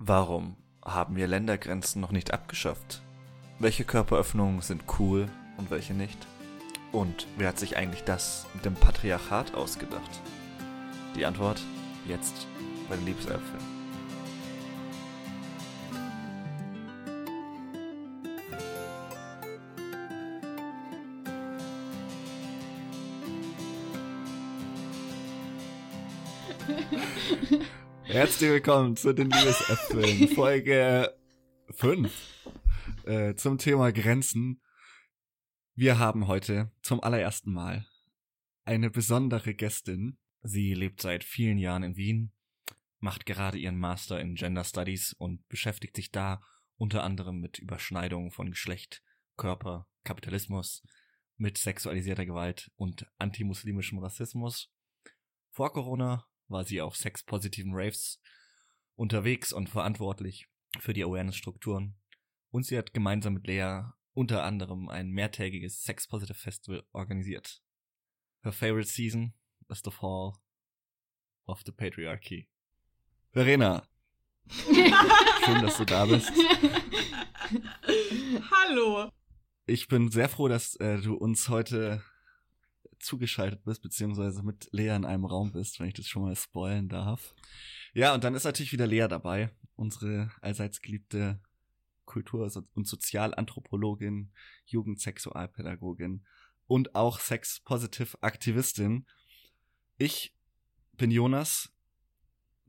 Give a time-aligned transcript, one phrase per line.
[0.00, 0.54] Warum
[0.84, 3.02] haben wir Ländergrenzen noch nicht abgeschafft?
[3.58, 6.24] Welche Körperöffnungen sind cool und welche nicht?
[6.92, 10.20] Und wer hat sich eigentlich das mit dem Patriarchat ausgedacht?
[11.16, 11.60] Die Antwort
[12.06, 12.46] jetzt
[12.88, 13.77] bei den Liebesäpfeln.
[28.18, 31.16] Herzlich willkommen zu den Liebesäpfeln, Folge
[31.70, 32.12] 5
[33.04, 34.60] äh, zum Thema Grenzen.
[35.76, 37.86] Wir haben heute zum allerersten Mal
[38.64, 40.18] eine besondere Gästin.
[40.42, 42.32] Sie lebt seit vielen Jahren in Wien,
[42.98, 46.42] macht gerade ihren Master in Gender Studies und beschäftigt sich da
[46.76, 49.00] unter anderem mit Überschneidungen von Geschlecht,
[49.36, 50.82] Körper, Kapitalismus,
[51.36, 54.72] mit sexualisierter Gewalt und antimuslimischem Rassismus.
[55.52, 58.20] Vor Corona war sie auf sexpositiven Raves
[58.96, 60.48] unterwegs und verantwortlich
[60.80, 61.96] für die Awareness-Strukturen.
[62.50, 63.82] Und sie hat gemeinsam mit Lea
[64.14, 67.62] unter anderem ein mehrtägiges Sex-Positive Festival organisiert.
[68.42, 69.34] Her favorite season
[69.68, 70.34] is the fall
[71.46, 72.48] of the patriarchy.
[73.32, 73.86] Verena.
[74.48, 76.32] Schön, dass du da bist.
[78.50, 79.12] Hallo.
[79.66, 82.02] Ich bin sehr froh, dass äh, du uns heute
[83.00, 86.88] zugeschaltet bist, beziehungsweise mit Lea in einem Raum bist, wenn ich das schon mal spoilen
[86.88, 87.34] darf.
[87.94, 91.40] Ja, und dann ist natürlich wieder Lea dabei, unsere allseits geliebte
[92.04, 94.32] Kultur- und Sozialanthropologin,
[94.66, 96.24] Jugendsexualpädagogin
[96.66, 99.06] und auch Sex-Positive-Aktivistin.
[99.98, 100.34] Ich
[100.92, 101.72] bin Jonas,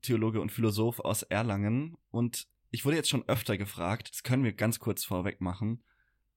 [0.01, 4.53] Theologe und Philosoph aus Erlangen und ich wurde jetzt schon öfter gefragt, das können wir
[4.53, 5.83] ganz kurz vorweg machen,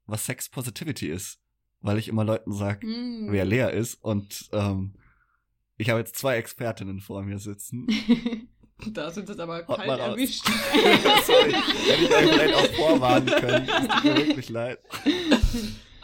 [0.07, 1.43] was Sex Positivity ist
[1.83, 3.31] weil ich immer Leuten sage, mm.
[3.31, 4.03] wer leer ist.
[4.03, 4.95] Und ähm,
[5.77, 7.87] ich habe jetzt zwei Expertinnen vor mir sitzen.
[8.93, 10.47] da sind es aber kalt erwischt.
[11.27, 11.53] Sorry,
[11.87, 13.69] hätte ich euch vielleicht auch vorwarnen können.
[13.69, 14.79] Es tut mir wirklich leid.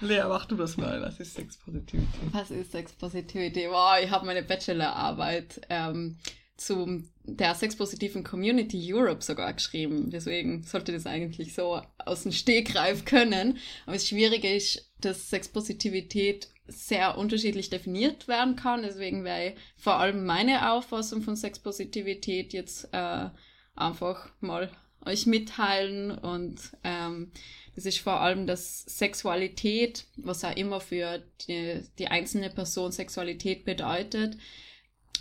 [0.01, 1.01] Lea, mach du das mal.
[1.03, 2.07] Was ist Sex Positivity?
[2.33, 3.67] Was ist Sex Positivity?
[3.69, 6.19] Wow, ich habe meine Bachelorarbeit ähm,
[6.57, 10.11] zu der sexpositiven Community Europe sogar geschrieben.
[10.11, 13.59] Deswegen sollte das eigentlich so aus dem Stegreif können.
[13.87, 18.83] Aber das Schwierige ist, dass Sexpositivität sehr unterschiedlich definiert werden kann.
[18.83, 23.31] Deswegen wäre vor allem meine Auffassung von Sexpositivität jetzt äh,
[23.75, 24.71] einfach mal
[25.05, 27.31] euch mitteilen und ähm,
[27.75, 33.65] das ist vor allem, dass Sexualität, was auch immer für die, die einzelne Person Sexualität
[33.65, 34.37] bedeutet,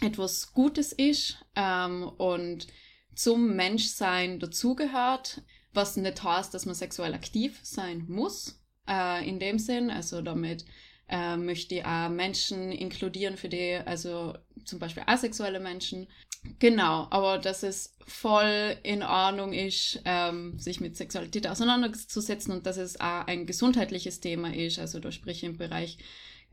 [0.01, 2.67] etwas Gutes ist ähm, und
[3.15, 5.41] zum Menschsein dazugehört,
[5.73, 9.89] was nicht heißt, dass man sexuell aktiv sein muss, äh, in dem Sinn.
[9.89, 10.65] Also damit
[11.09, 14.33] äh, möchte ich auch Menschen inkludieren, für die, also
[14.65, 16.07] zum Beispiel asexuelle Menschen.
[16.59, 22.77] Genau, aber dass es voll in Ordnung ist, ähm, sich mit Sexualität auseinanderzusetzen und dass
[22.77, 24.79] es auch ein gesundheitliches Thema ist.
[24.79, 25.97] Also da sprich ich im Bereich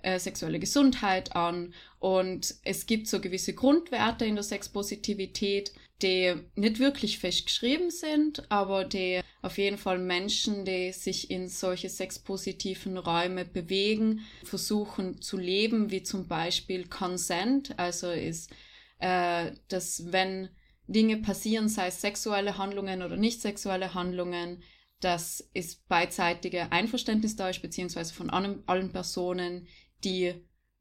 [0.02, 1.74] äh, sexuelle Gesundheit an.
[1.98, 5.72] Und es gibt so gewisse Grundwerte in der Sexpositivität,
[6.02, 11.88] die nicht wirklich festgeschrieben sind, aber die auf jeden Fall Menschen, die sich in solche
[11.88, 18.50] sexpositiven Räume bewegen, versuchen zu leben, wie zum Beispiel Consent, also ist,
[18.98, 20.48] äh, dass wenn
[20.86, 24.62] Dinge passieren, sei es sexuelle Handlungen oder nicht sexuelle Handlungen,
[25.00, 29.66] dass es beidseitige Einverständnis da ist, beziehungsweise von allen, allen Personen,
[30.02, 30.34] die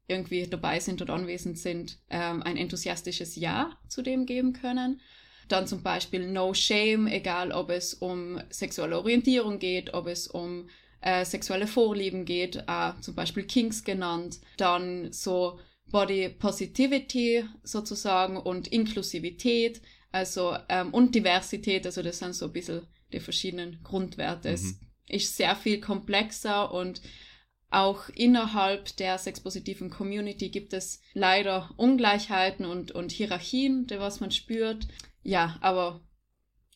[0.06, 5.00] irgendwie dabei sind und anwesend sind, ähm, ein enthusiastisches Ja zu dem geben können.
[5.48, 10.68] Dann zum Beispiel No Shame, egal ob es um sexuelle Orientierung geht, ob es um
[11.00, 14.40] äh, sexuelle Vorlieben geht, äh, zum Beispiel Kings genannt.
[14.56, 15.58] Dann so
[15.90, 19.82] Body Positivity sozusagen und Inklusivität,
[20.12, 24.48] also ähm, und Diversität, also das sind so ein bisschen die verschiedenen Grundwerte.
[24.48, 24.54] Mhm.
[24.54, 24.74] Es
[25.08, 27.02] ist sehr viel komplexer und
[27.74, 34.30] auch innerhalb der sexpositiven Community gibt es leider Ungleichheiten und, und Hierarchien, die was man
[34.30, 34.86] spürt.
[35.22, 36.00] Ja, aber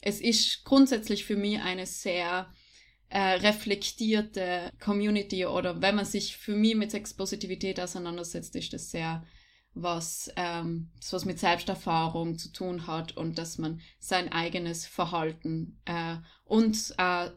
[0.00, 2.52] es ist grundsätzlich für mich eine sehr
[3.10, 9.24] äh, reflektierte Community oder wenn man sich für mich mit Sexpositivität auseinandersetzt, ist das sehr
[9.74, 16.16] was, ähm, was mit Selbsterfahrung zu tun hat und dass man sein eigenes Verhalten äh,
[16.44, 17.30] und äh,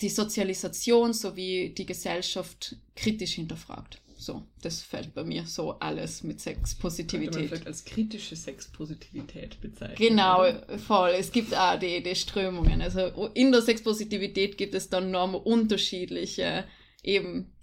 [0.00, 4.00] die Sozialisation sowie die Gesellschaft kritisch hinterfragt.
[4.16, 7.32] So, das fällt bei mir so alles mit Sexpositivität.
[7.32, 9.96] Könnte man vielleicht als kritische Sexpositivität bezeichnen.
[9.96, 10.78] Genau, oder?
[10.78, 11.10] voll.
[11.18, 12.82] Es gibt auch die, die Strömungen.
[12.82, 16.66] Also in der Sexpositivität gibt es dann enorm unterschiedliche
[17.02, 17.54] eben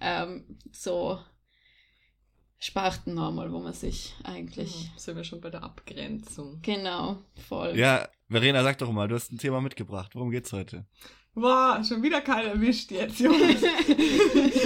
[0.00, 1.18] ähm, so
[2.60, 4.72] Sparten nochmal, wo man sich eigentlich.
[4.74, 6.60] Mhm, sind wir schon bei der Abgrenzung.
[6.62, 7.76] Genau, voll.
[7.76, 10.14] Ja, Verena, sag doch mal, du hast ein Thema mitgebracht.
[10.14, 10.86] Worum geht's heute?
[11.34, 13.36] Boah, schon wieder keiner erwischt jetzt, Jungs.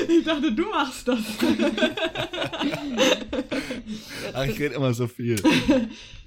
[0.09, 1.21] ich dachte, du machst das.
[4.35, 5.41] Ach, ich rede immer so viel.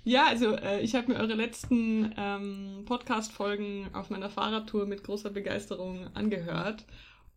[0.04, 5.30] Ja, also äh, ich habe mir eure letzten ähm, Podcast-Folgen auf meiner Fahrradtour mit großer
[5.30, 6.86] Begeisterung angehört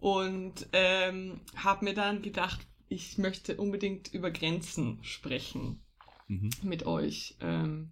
[0.01, 5.85] und ähm, habe mir dann gedacht, ich möchte unbedingt über Grenzen sprechen
[6.29, 6.51] Mhm.
[6.63, 7.91] mit euch, ähm,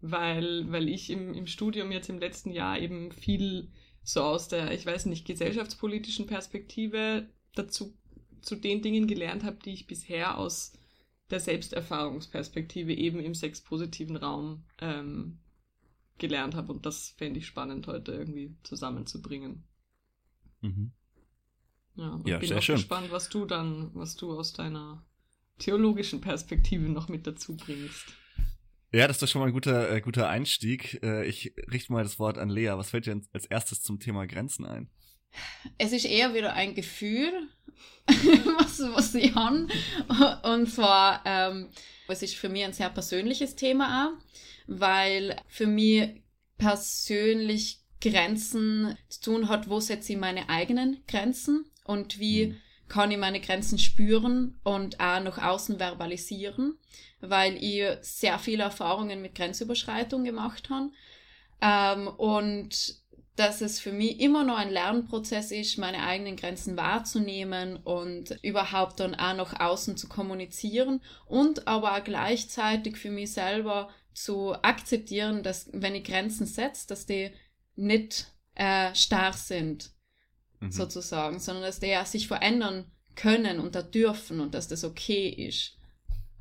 [0.00, 3.68] weil, weil ich im, im Studium jetzt im letzten Jahr eben viel
[4.02, 7.96] so aus der, ich weiß nicht, gesellschaftspolitischen Perspektive dazu
[8.42, 10.72] zu den Dingen gelernt habe, die ich bisher aus
[11.30, 15.38] der Selbsterfahrungsperspektive eben im sexpositiven Raum ähm,
[16.18, 16.72] gelernt habe.
[16.72, 19.64] Und das fände ich spannend, heute irgendwie zusammenzubringen.
[20.60, 20.92] Mhm.
[21.96, 22.76] Ja, und Ja, bin auch schön.
[22.76, 25.04] gespannt, was du dann, was du aus deiner
[25.58, 28.06] theologischen Perspektive noch mit dazu bringst.
[28.92, 31.00] Ja, das ist doch schon mal ein guter, äh, guter Einstieg.
[31.02, 32.72] Äh, ich richte mal das Wort an Lea.
[32.74, 34.90] Was fällt dir als erstes zum Thema Grenzen ein?
[35.78, 37.32] Es ist eher wieder ein Gefühl,
[38.06, 39.68] was, was ich habe.
[40.42, 41.68] Und zwar, ähm,
[42.08, 44.24] es ist für mich ein sehr persönliches Thema auch,
[44.66, 46.22] weil für mich
[46.58, 52.56] persönlich Grenzen zu tun hat, wo setze ich meine eigenen Grenzen und wie Mhm.
[52.90, 56.76] Kann ich meine Grenzen spüren und auch nach außen verbalisieren,
[57.20, 60.90] weil ich sehr viele Erfahrungen mit Grenzüberschreitung gemacht habe.
[61.62, 63.00] Ähm, und
[63.36, 69.00] dass es für mich immer noch ein Lernprozess ist, meine eigenen Grenzen wahrzunehmen und überhaupt
[69.00, 75.42] dann auch nach außen zu kommunizieren und aber auch gleichzeitig für mich selber zu akzeptieren,
[75.42, 77.30] dass wenn ich Grenzen setze, dass die
[77.76, 78.26] nicht
[78.56, 79.92] äh, starr sind,
[80.60, 80.70] Mhm.
[80.70, 85.28] sozusagen, sondern dass die ja sich verändern können und da dürfen und dass das okay
[85.28, 85.78] ist.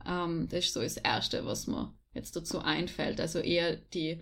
[0.05, 3.19] Ähm, das ist so das Erste, was mir jetzt dazu einfällt.
[3.19, 4.21] Also eher die,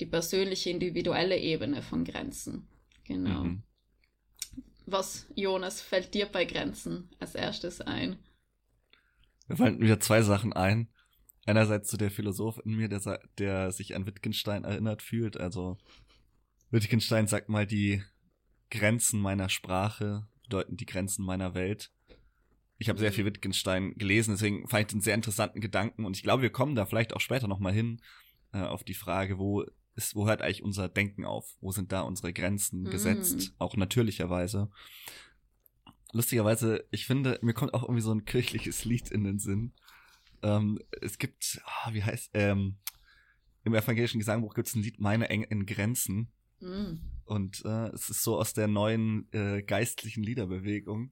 [0.00, 2.68] die persönliche, individuelle Ebene von Grenzen.
[3.04, 3.44] Genau.
[3.44, 3.62] Mhm.
[4.86, 8.18] Was, Jonas, fällt dir bei Grenzen als erstes ein?
[9.48, 10.88] Mir fallen wieder zwei Sachen ein.
[11.44, 15.36] Einerseits so der Philosoph in mir, der, der sich an Wittgenstein erinnert fühlt.
[15.36, 15.78] Also
[16.70, 18.02] Wittgenstein sagt mal, die
[18.70, 21.90] Grenzen meiner Sprache bedeuten die Grenzen meiner Welt.
[22.78, 23.14] Ich habe sehr Mhm.
[23.14, 26.74] viel Wittgenstein gelesen, deswegen fand ich den sehr interessanten Gedanken und ich glaube, wir kommen
[26.74, 28.00] da vielleicht auch später nochmal hin
[28.52, 29.64] äh, auf die Frage, wo
[29.94, 31.56] ist, wo hört eigentlich unser Denken auf?
[31.60, 32.90] Wo sind da unsere Grenzen Mhm.
[32.90, 33.54] gesetzt?
[33.58, 34.70] Auch natürlicherweise.
[36.12, 39.72] Lustigerweise, ich finde, mir kommt auch irgendwie so ein kirchliches Lied in den Sinn.
[40.42, 42.76] Ähm, es gibt, ah, wie heißt, ähm,
[43.64, 46.30] im evangelischen Gesangbuch gibt es ein Lied Meine engen Grenzen.
[46.60, 46.98] Mm.
[47.24, 51.10] Und äh, es ist so aus der neuen äh, geistlichen Liederbewegung.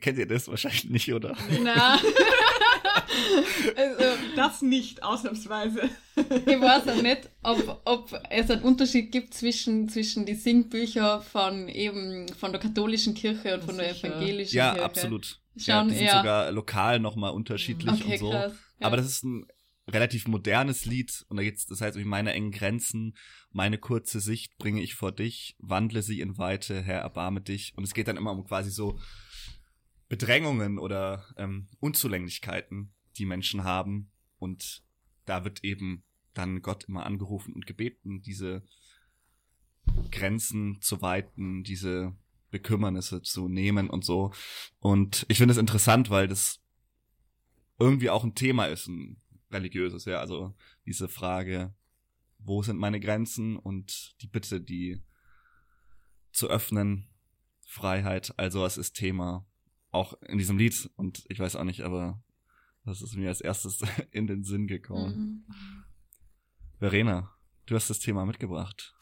[0.00, 1.36] Kennt ihr das wahrscheinlich nicht, oder?
[1.62, 1.94] Na.
[3.76, 4.04] also,
[4.36, 5.90] Das nicht, ausnahmsweise.
[6.16, 11.68] ich weiß auch nicht, ob, ob es einen Unterschied gibt zwischen, zwischen die Singbücher von
[11.68, 14.84] eben von der katholischen Kirche und von der evangelischen Ja, Kirche.
[14.84, 15.40] absolut.
[15.56, 16.16] ja, Schon, die sind ja.
[16.18, 18.30] sogar lokal nochmal unterschiedlich Okay, und so.
[18.30, 18.52] krass.
[18.80, 18.86] Ja.
[18.86, 19.46] Aber das ist ein
[19.88, 23.16] relativ modernes Lied und da geht's, das heißt, meine engen Grenzen,
[23.50, 27.72] meine kurze Sicht bringe ich vor dich, wandle sie in Weite, Herr, erbarme dich.
[27.76, 29.00] Und es geht dann immer um quasi so
[30.08, 34.10] Bedrängungen oder ähm, Unzulänglichkeiten, die Menschen haben.
[34.38, 34.84] Und
[35.24, 38.62] da wird eben dann Gott immer angerufen und gebeten, diese
[40.10, 42.14] Grenzen zu weiten, diese
[42.50, 44.32] Bekümmernisse zu nehmen und so.
[44.78, 46.60] Und ich finde es interessant, weil das
[47.78, 49.21] irgendwie auch ein Thema ist, ein
[49.52, 50.20] religiöses, ja.
[50.20, 50.54] Also
[50.86, 51.74] diese Frage,
[52.38, 55.02] wo sind meine Grenzen und die Bitte, die
[56.32, 57.08] zu öffnen,
[57.66, 59.46] Freiheit, also was ist Thema
[59.92, 62.22] auch in diesem Lied und ich weiß auch nicht, aber
[62.84, 63.80] das ist mir als erstes
[64.10, 65.44] in den Sinn gekommen.
[65.46, 65.84] Mhm.
[66.78, 67.32] Verena,
[67.66, 68.94] du hast das Thema mitgebracht.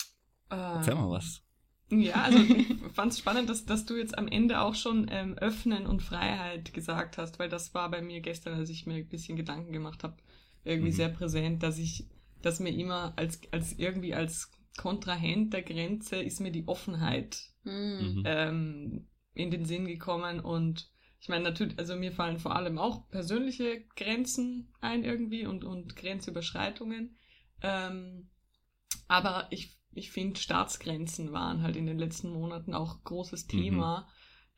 [0.51, 1.43] Erzähl Ähm, mal was.
[1.91, 5.39] Ja, also ich fand es spannend, dass, dass du jetzt am Ende auch schon ähm,
[5.39, 9.09] Öffnen und Freiheit gesagt hast, weil das war bei mir gestern, als ich mir ein
[9.09, 10.17] bisschen Gedanken gemacht habe,
[10.65, 10.97] irgendwie Mhm.
[10.97, 12.09] sehr präsent, dass ich,
[12.43, 17.73] dass mir immer als, als irgendwie als Kontrahent der Grenze ist mir die Offenheit Mhm.
[17.73, 18.23] Mhm.
[18.27, 20.91] ähm, in den Sinn gekommen und
[21.21, 25.95] ich meine natürlich, also mir fallen vor allem auch persönliche Grenzen ein irgendwie und, und
[25.97, 27.19] Grenzüberschreitungen.
[27.61, 28.31] Ähm,
[29.09, 34.09] aber ich, ich finde, Staatsgrenzen waren halt in den letzten Monaten auch großes Thema.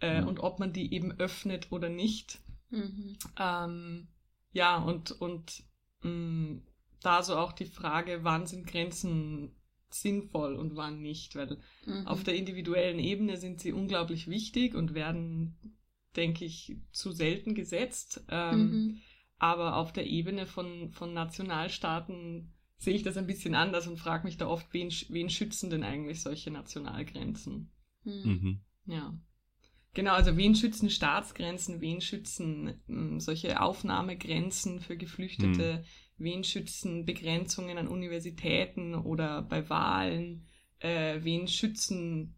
[0.01, 0.29] Äh, Mhm.
[0.29, 2.41] Und ob man die eben öffnet oder nicht.
[2.71, 3.17] Mhm.
[3.39, 4.09] Ähm,
[4.53, 5.65] ja, und, und
[7.01, 9.57] da so auch die Frage, wann sind Grenzen
[9.91, 12.07] sinnvoll und wann nicht, weil Mhm.
[12.07, 15.57] auf der individuellen Ebene sind sie unglaublich wichtig und werden
[16.17, 18.25] denke ich, zu selten gesetzt.
[18.29, 19.01] Ähm, mhm.
[19.39, 24.25] Aber auf der Ebene von, von Nationalstaaten sehe ich das ein bisschen anders und frage
[24.25, 27.71] mich da oft, wen, wen schützen denn eigentlich solche Nationalgrenzen?
[28.05, 28.23] Mhm.
[28.25, 28.61] mhm.
[28.87, 29.19] Ja.
[29.95, 36.25] Genau, also wen schützen Staatsgrenzen, wen schützen ähm, solche Aufnahmegrenzen für Geflüchtete, mhm.
[36.25, 40.47] wen schützen Begrenzungen an Universitäten oder bei Wahlen,
[40.79, 42.37] äh, wen schützen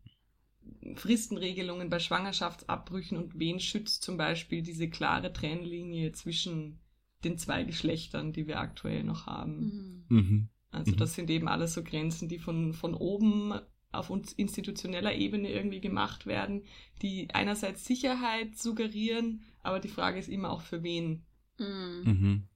[0.97, 6.81] Fristenregelungen bei Schwangerschaftsabbrüchen und wen schützt zum Beispiel diese klare Trennlinie zwischen
[7.23, 10.05] den zwei Geschlechtern, die wir aktuell noch haben.
[10.09, 10.17] Mhm.
[10.17, 10.49] mhm.
[10.71, 10.97] Also mhm.
[10.97, 13.55] das sind eben alles so Grenzen, die von, von oben
[13.99, 16.65] auf uns institutioneller Ebene irgendwie gemacht werden,
[17.03, 21.25] die einerseits Sicherheit suggerieren, aber die Frage ist immer auch für wen.
[21.59, 22.49] Mhm.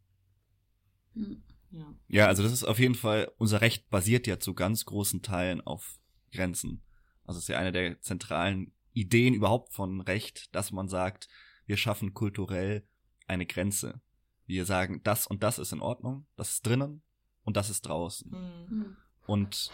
[1.14, 1.42] Mhm.
[1.70, 1.94] Ja.
[2.08, 5.60] ja, also das ist auf jeden Fall, unser Recht basiert ja zu ganz großen Teilen
[5.60, 5.98] auf
[6.32, 6.82] Grenzen.
[7.24, 11.28] Also es ist ja eine der zentralen Ideen überhaupt von Recht, dass man sagt,
[11.66, 12.86] wir schaffen kulturell
[13.26, 14.00] eine Grenze.
[14.46, 17.02] Wir sagen, das und das ist in Ordnung, das ist drinnen
[17.42, 18.30] und das ist draußen.
[18.30, 18.96] Mhm.
[19.26, 19.70] Und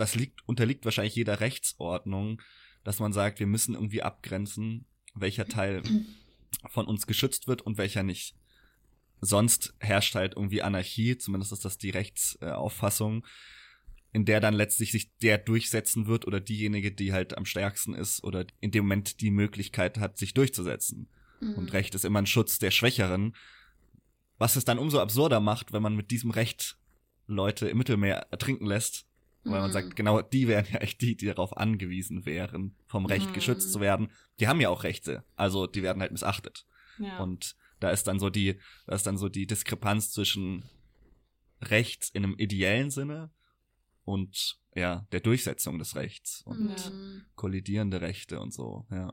[0.00, 2.40] das liegt, unterliegt wahrscheinlich jeder Rechtsordnung,
[2.84, 5.82] dass man sagt, wir müssen irgendwie abgrenzen, welcher Teil
[6.70, 8.34] von uns geschützt wird und welcher nicht.
[9.20, 13.26] Sonst herrscht halt irgendwie Anarchie, zumindest ist das die Rechtsauffassung,
[14.12, 18.22] in der dann letztlich sich der durchsetzen wird oder diejenige, die halt am stärksten ist
[18.24, 21.08] oder in dem Moment die Möglichkeit hat, sich durchzusetzen.
[21.40, 21.54] Mhm.
[21.54, 23.34] Und Recht ist immer ein Schutz der Schwächeren,
[24.38, 26.78] was es dann umso absurder macht, wenn man mit diesem Recht
[27.26, 29.07] Leute im Mittelmeer ertrinken lässt,
[29.44, 29.94] weil man sagt, mhm.
[29.94, 33.32] genau die wären ja echt die, die darauf angewiesen wären, vom Recht mhm.
[33.32, 34.10] geschützt zu werden.
[34.40, 36.66] Die haben ja auch Rechte, also die werden halt missachtet.
[36.98, 37.18] Ja.
[37.18, 40.64] Und da ist dann so die, da ist dann so die Diskrepanz zwischen
[41.62, 43.30] Recht in einem ideellen Sinne
[44.04, 46.92] und ja, der Durchsetzung des Rechts und ja.
[47.34, 49.12] kollidierende Rechte und so, ja.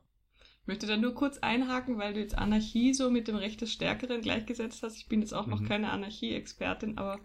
[0.61, 3.71] Ich möchte da nur kurz einhaken, weil du jetzt Anarchie so mit dem Recht des
[3.71, 4.97] Stärkeren gleichgesetzt hast.
[4.97, 5.51] Ich bin jetzt auch mhm.
[5.51, 7.19] noch keine Anarchie-Expertin, aber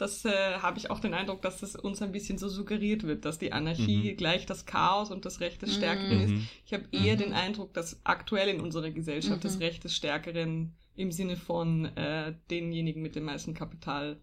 [0.00, 3.24] das äh, habe ich auch den Eindruck, dass das uns ein bisschen so suggeriert wird,
[3.24, 4.16] dass die Anarchie mhm.
[4.16, 6.36] gleich das Chaos und das Recht des Stärkeren mhm.
[6.36, 6.48] ist.
[6.64, 7.18] Ich habe eher mhm.
[7.18, 9.62] den Eindruck, dass aktuell in unserer Gesellschaft das mhm.
[9.62, 14.18] Recht des Stärkeren im Sinne von äh, denjenigen mit dem meisten Kapital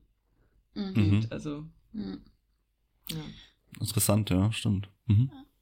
[0.73, 0.93] mhm.
[0.93, 1.31] gilt.
[1.31, 2.17] Also ja.
[3.79, 4.89] Interessant, ja, stimmt.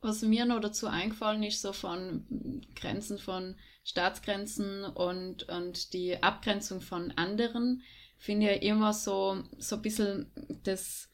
[0.01, 6.81] Was mir noch dazu eingefallen ist, so von Grenzen von Staatsgrenzen und, und die Abgrenzung
[6.81, 7.83] von anderen,
[8.17, 10.31] finde ich immer so, so ein bisschen
[10.63, 11.09] das,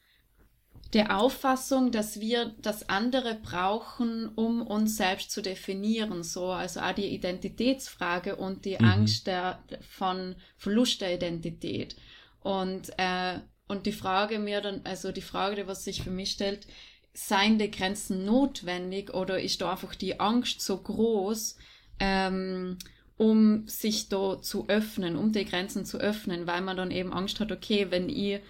[0.92, 6.22] der Auffassung, dass wir das andere brauchen, um uns selbst zu definieren.
[6.22, 8.84] So, also auch die Identitätsfrage und die mhm.
[8.84, 11.96] Angst der, von Verlust der Identität.
[12.40, 16.66] Und, äh, und die Frage mir dann, also die Frage, was sich für mich stellt,
[17.14, 21.56] seien die Grenzen notwendig oder ist da einfach die Angst so groß,
[22.00, 22.78] ähm,
[23.22, 27.38] um sich da zu öffnen, um die Grenzen zu öffnen, weil man dann eben Angst
[27.38, 28.40] hat, okay, wenn ich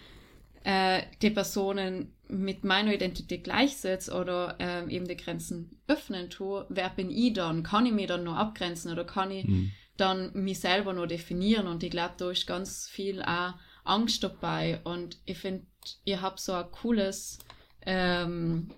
[0.65, 6.89] äh, die Personen mit meiner Identität gleichsetze oder äh, eben die Grenzen öffnen tue, wer
[6.89, 7.63] bin ich dann?
[7.63, 9.73] Kann ich mich dann noch abgrenzen oder kann ich mhm.
[9.99, 11.67] dann mich selber noch definieren?
[11.67, 13.53] Und ich glaube, da ist ganz viel auch
[13.85, 15.67] Angst dabei und ich finde,
[16.07, 17.41] ihr habt so ein cooles
[17.85, 18.71] ähm,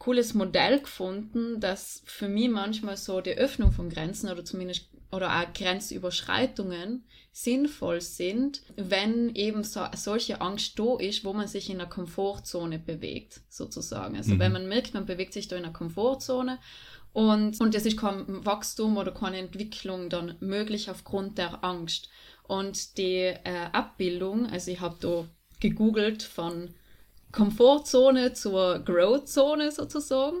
[0.00, 5.40] cooles Modell gefunden, das für mich manchmal so die Öffnung von Grenzen oder zumindest oder
[5.40, 11.78] auch Grenzüberschreitungen sinnvoll sind, wenn eben so, solche Angst da ist, wo man sich in
[11.78, 14.16] der Komfortzone bewegt, sozusagen.
[14.16, 14.38] Also mhm.
[14.40, 16.58] wenn man merkt, man bewegt sich da in einer Komfortzone
[17.12, 22.08] und, und es ist kein Wachstum oder keine Entwicklung dann möglich aufgrund der Angst.
[22.44, 25.26] Und die äh, Abbildung, also ich habe da
[25.60, 26.74] gegoogelt von
[27.32, 30.38] Komfortzone zur Growth-Zone sozusagen.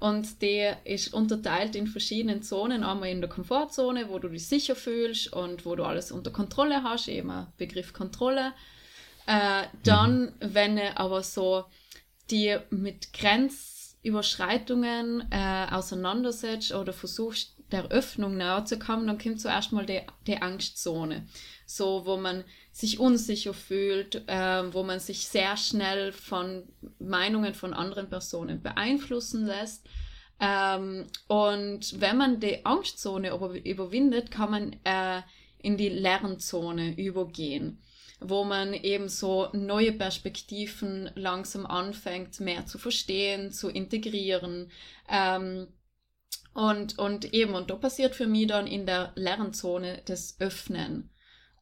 [0.00, 2.82] Und die ist unterteilt in verschiedenen Zonen.
[2.82, 6.82] Einmal in der Komfortzone, wo du dich sicher fühlst und wo du alles unter Kontrolle
[6.82, 8.52] hast, eben Begriff Kontrolle.
[9.26, 10.32] Äh, dann, mhm.
[10.40, 11.64] wenn du aber so
[12.30, 19.72] die mit Grenzüberschreitungen äh, auseinandersetzt oder versuchst, der Öffnung näher zu kommen, dann kommt zuerst
[19.72, 21.26] mal die, die Angstzone.
[21.74, 26.64] So, wo man sich unsicher fühlt, äh, wo man sich sehr schnell von
[26.98, 29.88] Meinungen von anderen Personen beeinflussen lässt.
[30.38, 33.30] Ähm, und wenn man die Angstzone
[33.64, 35.22] überwindet, kann man äh,
[35.62, 37.82] in die Lernzone übergehen,
[38.20, 44.70] wo man eben so neue Perspektiven langsam anfängt, mehr zu verstehen, zu integrieren.
[45.08, 45.68] Ähm,
[46.52, 51.08] und, und eben, und da passiert für mich dann in der Lernzone das Öffnen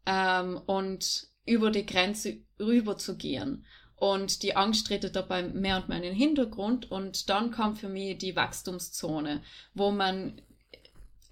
[0.07, 3.64] ähm, und über die Grenze rüber zu gehen.
[3.97, 6.90] Und die Angst tritt dabei mehr und mehr in den Hintergrund.
[6.90, 9.42] Und dann kommt für mich die Wachstumszone,
[9.75, 10.40] wo man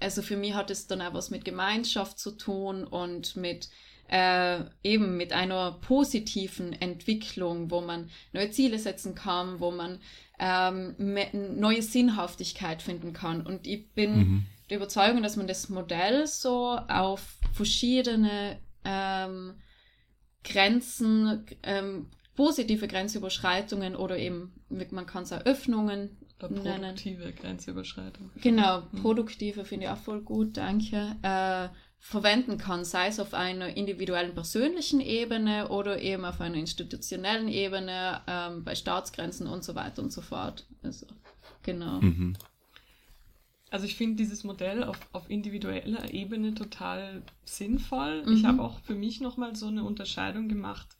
[0.00, 3.68] also für mich hat es dann auch was mit Gemeinschaft zu tun und mit
[4.08, 9.98] äh, eben mit einer positiven Entwicklung, wo man neue Ziele setzen kann, wo man
[10.38, 10.94] ähm,
[11.58, 13.42] neue Sinnhaftigkeit finden kann.
[13.42, 14.46] Und ich bin mhm.
[14.70, 19.54] Der Überzeugung, dass man das Modell so auf verschiedene ähm,
[20.44, 27.36] Grenzen, ähm, positive Grenzüberschreitungen oder eben, man kann es Eröffnungen oder produktive nennen.
[27.36, 28.30] Grenzüberschreitung.
[28.40, 29.02] Genau, mhm.
[29.02, 31.16] produktive finde ich auch voll gut, danke.
[31.22, 31.68] Äh,
[32.00, 38.20] verwenden kann, sei es auf einer individuellen persönlichen Ebene oder eben auf einer institutionellen Ebene,
[38.28, 40.66] ähm, bei Staatsgrenzen und so weiter und so fort.
[40.82, 41.06] Also,
[41.64, 42.00] genau.
[42.00, 42.36] Mhm.
[43.70, 48.24] Also ich finde dieses Modell auf, auf individueller Ebene total sinnvoll.
[48.24, 48.32] Mhm.
[48.32, 50.96] Ich habe auch für mich nochmal so eine Unterscheidung gemacht,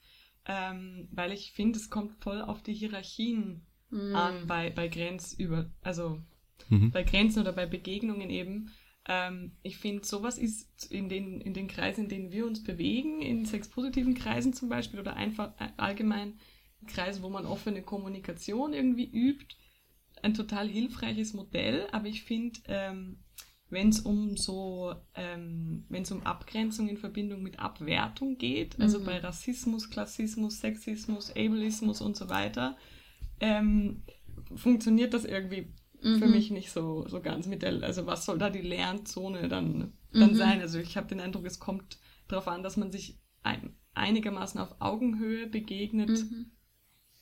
[0.47, 4.15] ähm, weil ich finde, es kommt voll auf die Hierarchien mhm.
[4.15, 6.21] an bei, bei Grenzüber, also
[6.69, 6.91] mhm.
[6.91, 8.71] bei Grenzen oder bei Begegnungen eben.
[9.07, 13.23] Ähm, ich finde, sowas ist in den, in den Kreisen, in denen wir uns bewegen,
[13.23, 16.39] in sexpositiven Kreisen zum Beispiel oder einfach äh, allgemein
[16.87, 19.57] Kreisen, wo man offene Kommunikation irgendwie übt,
[20.23, 21.87] ein total hilfreiches Modell.
[21.93, 23.19] Aber ich finde, ähm,
[23.71, 29.01] wenn es um so, ähm, wenn es um Abgrenzung in Verbindung mit Abwertung geht, also
[29.01, 29.05] mhm.
[29.05, 32.77] bei Rassismus, Klassismus, Sexismus, Ableismus und so weiter,
[33.41, 34.03] ähm,
[34.55, 36.19] funktioniert das irgendwie mhm.
[36.19, 39.93] für mich nicht so, so ganz mit der, also was soll da die Lernzone dann,
[40.13, 40.37] dann mhm.
[40.37, 40.61] sein?
[40.61, 44.77] Also ich habe den Eindruck, es kommt darauf an, dass man sich ein, einigermaßen auf
[44.81, 46.53] Augenhöhe begegnet, mhm.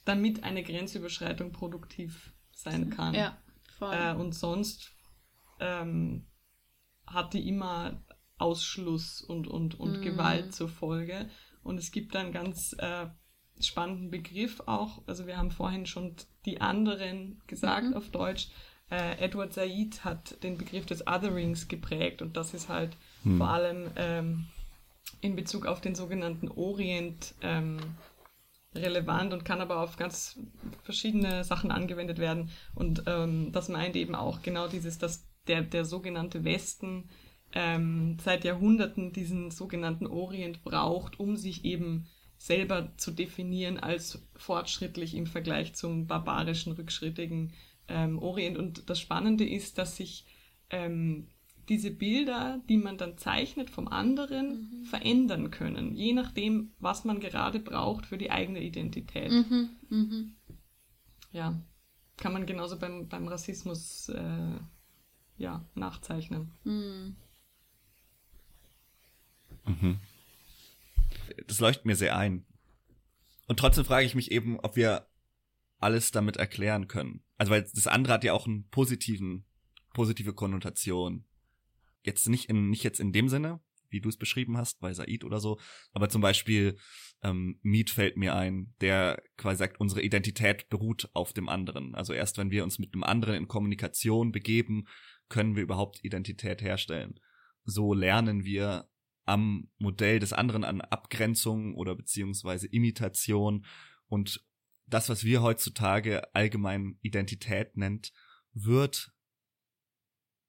[0.04, 3.14] damit eine Grenzüberschreitung produktiv sein kann.
[3.14, 3.36] Ja,
[3.78, 3.94] voll.
[3.94, 4.92] Äh, und sonst
[5.60, 6.26] ähm,
[7.06, 8.02] hat die immer
[8.38, 10.02] Ausschluss und, und, und mhm.
[10.02, 11.28] Gewalt zur Folge.
[11.62, 13.06] Und es gibt einen ganz äh,
[13.60, 15.02] spannenden Begriff auch.
[15.06, 17.94] Also wir haben vorhin schon die anderen gesagt mhm.
[17.94, 18.48] auf Deutsch.
[18.90, 23.38] Äh, Edward Said hat den Begriff des Otherings geprägt und das ist halt mhm.
[23.38, 24.46] vor allem ähm,
[25.20, 27.78] in Bezug auf den sogenannten Orient ähm,
[28.76, 30.38] relevant und kann aber auf ganz
[30.82, 32.50] verschiedene Sachen angewendet werden.
[32.74, 37.08] Und ähm, das meint eben auch genau dieses, dass der, der sogenannte Westen
[37.52, 42.06] ähm, seit Jahrhunderten diesen sogenannten Orient braucht, um sich eben
[42.38, 47.52] selber zu definieren als fortschrittlich im Vergleich zum barbarischen, rückschrittigen
[47.88, 48.58] ähm, Orient.
[48.58, 50.26] Und das Spannende ist, dass sich
[50.70, 51.28] ähm,
[51.68, 54.84] diese Bilder, die man dann zeichnet vom anderen, mhm.
[54.84, 59.30] verändern können, je nachdem, was man gerade braucht für die eigene Identität.
[59.30, 59.70] Mhm.
[59.88, 60.36] Mhm.
[61.32, 61.60] Ja,
[62.16, 64.58] kann man genauso beim, beim Rassismus äh,
[65.38, 66.52] ja, nachzeichnen.
[66.64, 67.16] Mhm.
[69.66, 70.00] mhm.
[71.46, 72.46] Das leuchtet mir sehr ein.
[73.48, 75.06] Und trotzdem frage ich mich eben, ob wir
[75.78, 77.22] alles damit erklären können.
[77.36, 79.44] Also weil das andere hat ja auch einen positiven,
[79.92, 81.24] positive Konnotation.
[82.06, 85.24] Jetzt nicht in, nicht jetzt in dem Sinne, wie du es beschrieben hast, bei Said
[85.24, 85.58] oder so,
[85.92, 86.78] aber zum Beispiel
[87.22, 91.94] ähm, Mead fällt mir ein, der quasi sagt, unsere Identität beruht auf dem anderen.
[91.94, 94.86] Also erst wenn wir uns mit dem anderen in Kommunikation begeben,
[95.28, 97.18] können wir überhaupt Identität herstellen.
[97.64, 98.88] So lernen wir
[99.24, 103.66] am Modell des anderen an Abgrenzung oder beziehungsweise Imitation
[104.06, 104.44] und
[104.86, 108.12] das, was wir heutzutage allgemein Identität nennt,
[108.52, 109.12] wird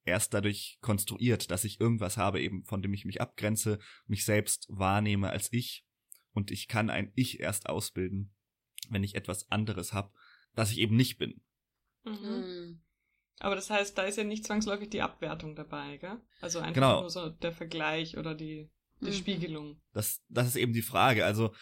[0.08, 4.66] erst dadurch konstruiert, dass ich irgendwas habe, eben von dem ich mich abgrenze, mich selbst
[4.68, 5.86] wahrnehme als ich
[6.32, 8.34] und ich kann ein Ich erst ausbilden,
[8.90, 10.12] wenn ich etwas anderes habe,
[10.54, 11.40] das ich eben nicht bin.
[12.04, 12.22] Mhm.
[12.22, 12.82] Hm.
[13.40, 16.20] Aber das heißt, da ist ja nicht zwangsläufig die Abwertung dabei, gell?
[16.40, 17.00] Also einfach genau.
[17.02, 18.68] nur so der Vergleich oder die,
[19.00, 19.12] die mhm.
[19.12, 19.80] Spiegelung.
[19.92, 21.24] Das, das ist eben die Frage.
[21.24, 21.54] Also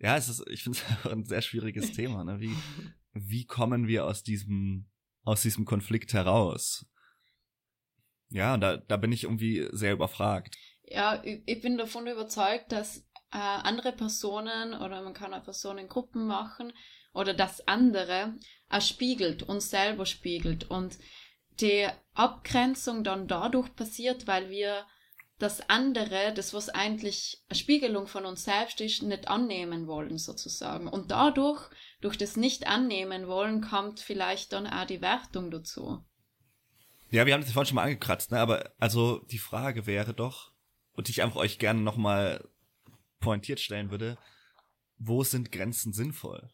[0.00, 2.24] ja, es ist, ich finde es ein sehr schwieriges Thema.
[2.24, 2.40] Ne?
[2.40, 2.54] Wie,
[3.12, 4.88] wie kommen wir aus diesem,
[5.28, 6.86] aus diesem Konflikt heraus?
[8.30, 10.56] Ja, da, da bin ich irgendwie sehr überfragt.
[10.84, 12.98] Ja, ich bin davon überzeugt, dass
[13.30, 16.72] äh, andere Personen oder man kann auch Personengruppen machen
[17.12, 18.34] oder das andere
[18.70, 20.98] äh, spiegelt, uns selber spiegelt und
[21.60, 24.86] die Abgrenzung dann dadurch passiert, weil wir
[25.38, 30.88] das andere, das was eigentlich eine Spiegelung von uns selbst ist, nicht annehmen wollen sozusagen.
[30.88, 31.70] Und dadurch,
[32.00, 36.04] durch das nicht annehmen wollen, kommt vielleicht dann auch die Wertung dazu.
[37.10, 38.40] Ja, wir haben das vorhin schon mal angekratzt, ne?
[38.40, 40.52] aber also die Frage wäre doch,
[40.92, 42.48] und ich einfach euch gerne nochmal
[43.20, 44.18] pointiert stellen würde,
[44.98, 46.50] wo sind Grenzen sinnvoll?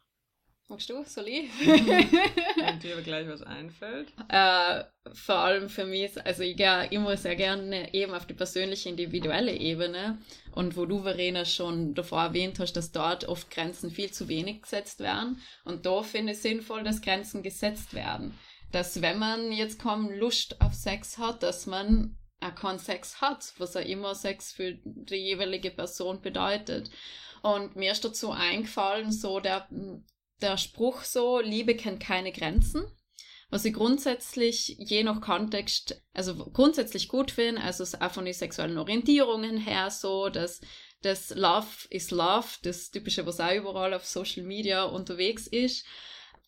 [0.68, 1.50] Magst du, soll ich?
[1.60, 4.08] Wenn dir gleich was einfällt.
[4.28, 8.88] Äh, vor allem für mich, also ich gehe immer sehr gerne eben auf die persönliche,
[8.88, 10.18] individuelle Ebene.
[10.52, 14.62] Und wo du, Verena, schon davor erwähnt hast, dass dort oft Grenzen viel zu wenig
[14.62, 15.40] gesetzt werden.
[15.64, 18.38] Und da finde ich sinnvoll, dass Grenzen gesetzt werden.
[18.72, 23.52] dass wenn man jetzt kaum Lust auf Sex hat, dass man auch keinen Sex hat,
[23.58, 26.90] was auch immer Sex für die jeweilige Person bedeutet.
[27.42, 29.68] Und mir ist dazu eingefallen, so der,
[30.40, 32.84] der Spruch so, Liebe kennt keine Grenzen
[33.54, 38.78] was ich grundsätzlich je nach Kontext, also grundsätzlich gut finde, also auch von den sexuellen
[38.78, 40.60] Orientierungen her so, dass
[41.02, 45.86] das Love is Love, das typische, was auch überall auf Social Media unterwegs ist,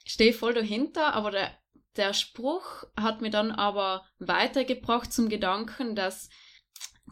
[0.05, 1.57] stehe voll dahinter, aber der,
[1.95, 6.29] der Spruch hat mir dann aber weitergebracht zum Gedanken, dass,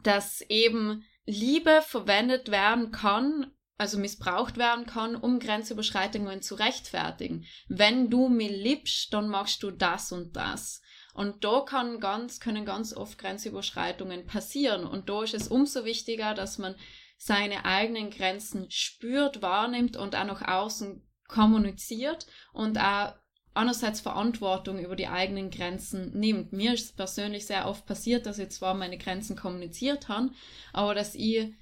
[0.02, 7.44] dass eben Liebe verwendet werden kann, also missbraucht werden kann, um Grenzüberschreitungen zu rechtfertigen.
[7.68, 10.80] Wenn du mich liebst, dann machst du das und das.
[11.14, 14.84] Und da kann ganz, können ganz oft Grenzüberschreitungen passieren.
[14.84, 16.74] Und da ist es umso wichtiger, dass man
[17.16, 23.14] seine eigenen Grenzen spürt, wahrnimmt und auch nach außen kommuniziert und auch
[23.54, 26.52] einerseits Verantwortung über die eigenen Grenzen nimmt.
[26.52, 30.30] Mir ist es persönlich sehr oft passiert, dass ich zwar meine Grenzen kommuniziert habe,
[30.72, 31.54] aber dass ich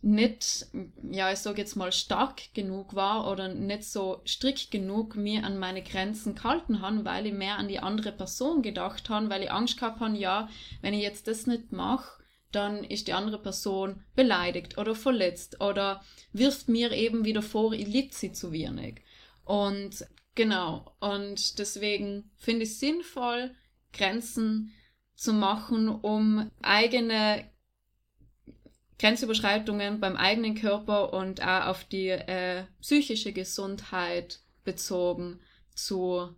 [0.00, 0.66] nicht,
[1.10, 5.58] ja, ich sage jetzt mal, stark genug war oder nicht so strikt genug mir an
[5.58, 9.50] meine Grenzen gehalten habe, weil ich mehr an die andere Person gedacht habe, weil ich
[9.50, 10.48] Angst gehabt habe, ja,
[10.82, 16.02] wenn ich jetzt das nicht mache, dann ist die andere Person beleidigt oder verletzt oder
[16.32, 19.02] wirft mir eben wieder vor, ich liebe sie zu wenig.
[19.44, 23.54] Und genau, und deswegen finde ich es sinnvoll,
[23.92, 24.72] Grenzen
[25.14, 27.50] zu machen, um eigene
[28.98, 35.40] Grenzüberschreitungen beim eigenen Körper und auch auf die äh, psychische Gesundheit bezogen
[35.74, 36.34] zu,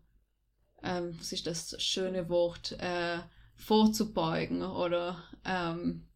[0.83, 3.19] ähm, was ist das schöne Wort, äh,
[3.55, 6.07] vorzubeugen oder, ähm,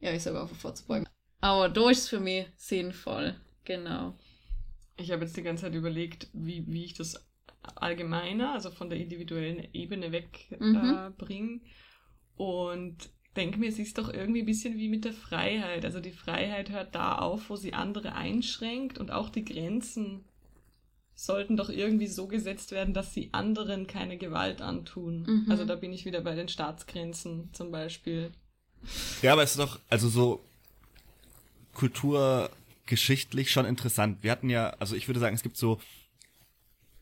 [0.00, 1.08] ja, ich sage einfach vorzubeugen.
[1.40, 4.18] Aber da ist es für mich sinnvoll, genau.
[4.96, 7.26] Ich habe jetzt die ganze Zeit überlegt, wie, wie ich das
[7.74, 11.10] allgemeiner, also von der individuellen Ebene wegbringe.
[11.18, 11.60] Mhm.
[11.60, 11.70] Äh,
[12.36, 15.84] und denke mir, es ist doch irgendwie ein bisschen wie mit der Freiheit.
[15.84, 20.24] Also die Freiheit hört da auf, wo sie andere einschränkt und auch die Grenzen
[21.14, 25.22] sollten doch irgendwie so gesetzt werden, dass sie anderen keine Gewalt antun.
[25.22, 25.46] Mhm.
[25.50, 28.32] Also da bin ich wieder bei den Staatsgrenzen zum Beispiel.
[29.20, 30.44] Ja, aber es ist doch, also so
[31.74, 34.22] kulturgeschichtlich schon interessant.
[34.22, 35.80] Wir hatten ja, also ich würde sagen, es gibt so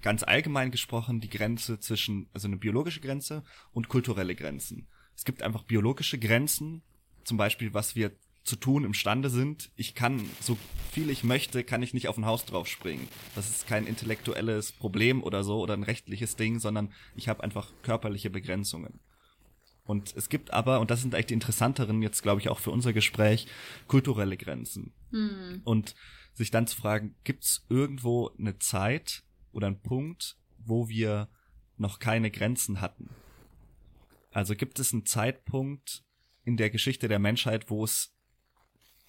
[0.03, 4.87] ganz allgemein gesprochen die Grenze zwischen, also eine biologische Grenze und kulturelle Grenzen
[5.21, 6.81] es gibt einfach biologische Grenzen,
[7.25, 9.71] zum Beispiel, was wir zu tun imstande sind.
[9.77, 10.57] Ich kann, so
[10.93, 13.07] viel ich möchte, kann ich nicht auf ein Haus drauf springen.
[13.35, 17.71] Das ist kein intellektuelles Problem oder so oder ein rechtliches Ding, sondern ich habe einfach
[17.83, 18.99] körperliche Begrenzungen.
[19.85, 22.71] Und es gibt aber, und das sind eigentlich die interessanteren jetzt, glaube ich, auch für
[22.71, 23.47] unser Gespräch,
[23.89, 24.95] kulturelle Grenzen.
[25.11, 25.61] Hm.
[25.65, 25.97] Und
[26.33, 31.29] sich dann zu fragen, gibt es irgendwo eine Zeit oder einen Punkt, wo wir
[31.77, 33.11] noch keine Grenzen hatten?
[34.31, 36.03] Also gibt es einen Zeitpunkt
[36.45, 38.14] in der Geschichte der Menschheit, wo es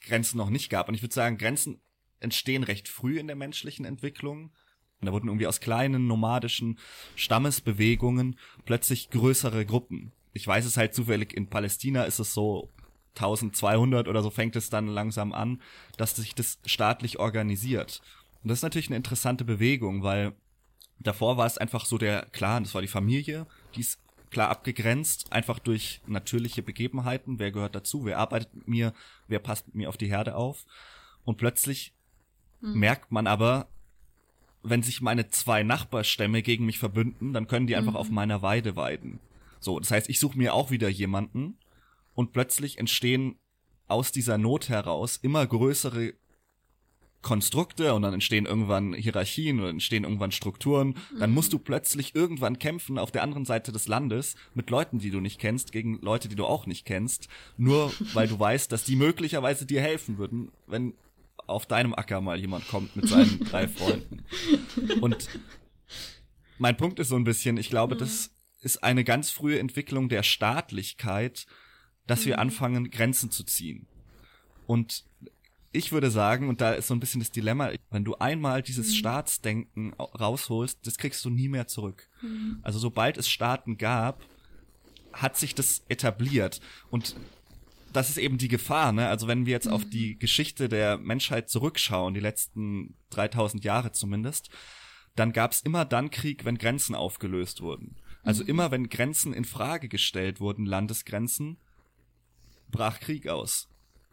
[0.01, 0.89] Grenzen noch nicht gab.
[0.89, 1.81] Und ich würde sagen, Grenzen
[2.19, 4.51] entstehen recht früh in der menschlichen Entwicklung.
[4.99, 6.79] Und da wurden irgendwie aus kleinen nomadischen
[7.15, 10.11] Stammesbewegungen plötzlich größere Gruppen.
[10.33, 12.69] Ich weiß es halt zufällig, in Palästina ist es so
[13.15, 15.61] 1200 oder so fängt es dann langsam an,
[15.97, 18.01] dass sich das staatlich organisiert.
[18.41, 20.33] Und das ist natürlich eine interessante Bewegung, weil
[20.99, 23.99] davor war es einfach so der Clan, das war die Familie, die ist
[24.31, 27.37] klar abgegrenzt, einfach durch natürliche Begebenheiten.
[27.37, 28.05] Wer gehört dazu?
[28.05, 28.93] Wer arbeitet mit mir?
[29.27, 30.65] Wer passt mit mir auf die Herde auf?
[31.23, 31.93] Und plötzlich
[32.61, 32.79] mhm.
[32.79, 33.67] merkt man aber,
[34.63, 37.97] wenn sich meine zwei Nachbarstämme gegen mich verbünden, dann können die einfach mhm.
[37.97, 39.19] auf meiner Weide weiden.
[39.59, 41.57] So, das heißt, ich suche mir auch wieder jemanden
[42.15, 43.37] und plötzlich entstehen
[43.87, 46.13] aus dieser Not heraus immer größere
[47.21, 50.95] Konstrukte und dann entstehen irgendwann Hierarchien oder entstehen irgendwann Strukturen.
[51.19, 51.35] Dann mhm.
[51.35, 55.19] musst du plötzlich irgendwann kämpfen auf der anderen Seite des Landes mit Leuten, die du
[55.19, 58.95] nicht kennst, gegen Leute, die du auch nicht kennst, nur weil du weißt, dass die
[58.95, 60.93] möglicherweise dir helfen würden, wenn
[61.47, 64.23] auf deinem Acker mal jemand kommt mit seinen drei Freunden.
[65.01, 65.27] Und
[66.57, 67.99] mein Punkt ist so ein bisschen, ich glaube, mhm.
[67.99, 68.31] das
[68.61, 71.45] ist eine ganz frühe Entwicklung der Staatlichkeit,
[72.07, 72.41] dass wir mhm.
[72.41, 73.87] anfangen, Grenzen zu ziehen.
[74.65, 75.03] Und
[75.71, 78.89] ich würde sagen, und da ist so ein bisschen das Dilemma, wenn du einmal dieses
[78.89, 78.95] mhm.
[78.95, 82.09] Staatsdenken rausholst, das kriegst du nie mehr zurück.
[82.21, 82.59] Mhm.
[82.61, 84.23] Also sobald es Staaten gab,
[85.13, 86.59] hat sich das etabliert.
[86.89, 87.15] Und
[87.93, 89.07] das ist eben die Gefahr, ne?
[89.07, 89.73] Also wenn wir jetzt mhm.
[89.73, 94.49] auf die Geschichte der Menschheit zurückschauen, die letzten 3000 Jahre zumindest,
[95.15, 97.97] dann gab es immer dann Krieg, wenn Grenzen aufgelöst wurden.
[98.23, 98.49] Also mhm.
[98.49, 101.57] immer wenn Grenzen in Frage gestellt wurden, Landesgrenzen,
[102.69, 103.70] brach Krieg aus.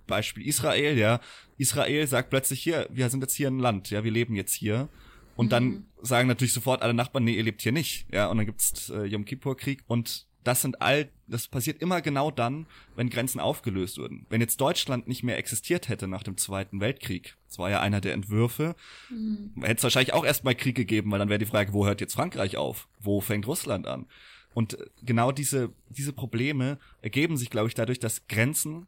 [0.08, 1.20] Beispiel Israel, ja.
[1.56, 4.88] Israel sagt plötzlich hier, wir sind jetzt hier ein Land, ja, wir leben jetzt hier.
[5.36, 8.06] Und dann sagen natürlich sofort alle Nachbarn, nee, ihr lebt hier nicht.
[8.12, 12.30] Ja, und dann gibt's äh, Yom Kippur-Krieg und das sind all, das passiert immer genau
[12.30, 12.66] dann,
[12.96, 14.26] wenn Grenzen aufgelöst wurden.
[14.30, 18.00] Wenn jetzt Deutschland nicht mehr existiert hätte nach dem Zweiten Weltkrieg, das war ja einer
[18.00, 18.74] der Entwürfe,
[19.10, 19.52] mhm.
[19.60, 22.14] hätte es wahrscheinlich auch erstmal Krieg gegeben, weil dann wäre die Frage, wo hört jetzt
[22.14, 22.88] Frankreich auf?
[22.98, 24.06] Wo fängt Russland an?
[24.54, 28.86] Und äh, genau diese, diese Probleme ergeben sich, glaube ich, dadurch, dass Grenzen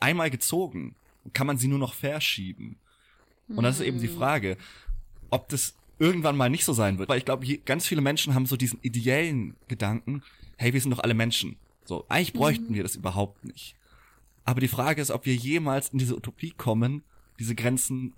[0.00, 0.94] einmal gezogen,
[1.32, 2.76] kann man sie nur noch verschieben.
[3.48, 4.16] Und das ist eben die mhm.
[4.16, 4.56] Frage,
[5.30, 7.08] ob das irgendwann mal nicht so sein wird.
[7.08, 10.22] Weil ich glaube, ganz viele Menschen haben so diesen ideellen Gedanken,
[10.56, 11.56] hey, wir sind doch alle Menschen.
[11.84, 12.74] So, eigentlich bräuchten mhm.
[12.74, 13.74] wir das überhaupt nicht.
[14.44, 17.02] Aber die Frage ist, ob wir jemals in diese Utopie kommen,
[17.38, 18.14] diese Grenzen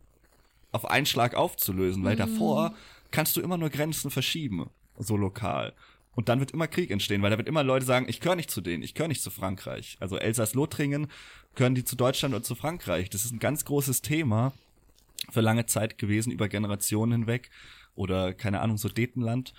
[0.70, 2.18] auf einen Schlag aufzulösen, weil mhm.
[2.18, 2.74] davor
[3.10, 5.74] kannst du immer nur Grenzen verschieben, so lokal.
[6.14, 8.50] Und dann wird immer Krieg entstehen, weil da wird immer Leute sagen, ich gehöre nicht
[8.50, 9.96] zu denen, ich gehöre nicht zu Frankreich.
[10.00, 11.08] Also Elsass-Lothringen
[11.54, 13.08] gehören die zu Deutschland oder zu Frankreich.
[13.08, 14.52] Das ist ein ganz großes Thema
[15.30, 17.50] für lange Zeit gewesen, über Generationen hinweg.
[17.94, 19.54] Oder keine Ahnung, so Detenland.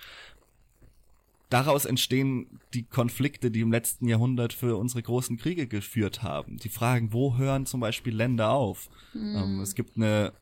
[1.50, 6.56] Daraus entstehen die Konflikte, die im letzten Jahrhundert für unsere großen Kriege geführt haben.
[6.56, 8.88] Die Fragen, wo hören zum Beispiel Länder auf?
[9.12, 9.36] Mhm.
[9.36, 10.32] Ähm, es gibt eine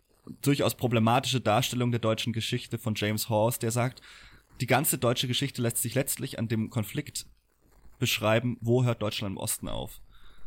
[0.40, 4.00] durchaus problematische Darstellung der deutschen Geschichte von James Horst, der sagt,
[4.62, 7.26] die ganze deutsche Geschichte lässt sich letztlich an dem Konflikt
[7.98, 10.00] beschreiben, wo hört Deutschland im Osten auf.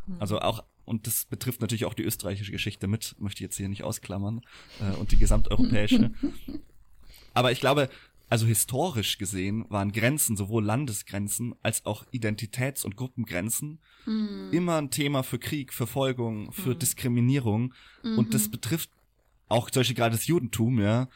[0.07, 0.15] Mhm.
[0.19, 3.67] Also auch, und das betrifft natürlich auch die österreichische Geschichte mit, möchte ich jetzt hier
[3.67, 4.39] nicht ausklammern,
[4.79, 6.11] äh, und die gesamteuropäische.
[7.33, 7.89] Aber ich glaube,
[8.29, 14.49] also historisch gesehen waren Grenzen, sowohl Landesgrenzen als auch Identitäts- und Gruppengrenzen, mhm.
[14.53, 16.79] immer ein Thema für Krieg, Verfolgung, für mhm.
[16.79, 17.73] Diskriminierung.
[18.01, 18.17] Mhm.
[18.17, 18.89] Und das betrifft
[19.49, 21.09] auch Beispiel gerade das Judentum, ja,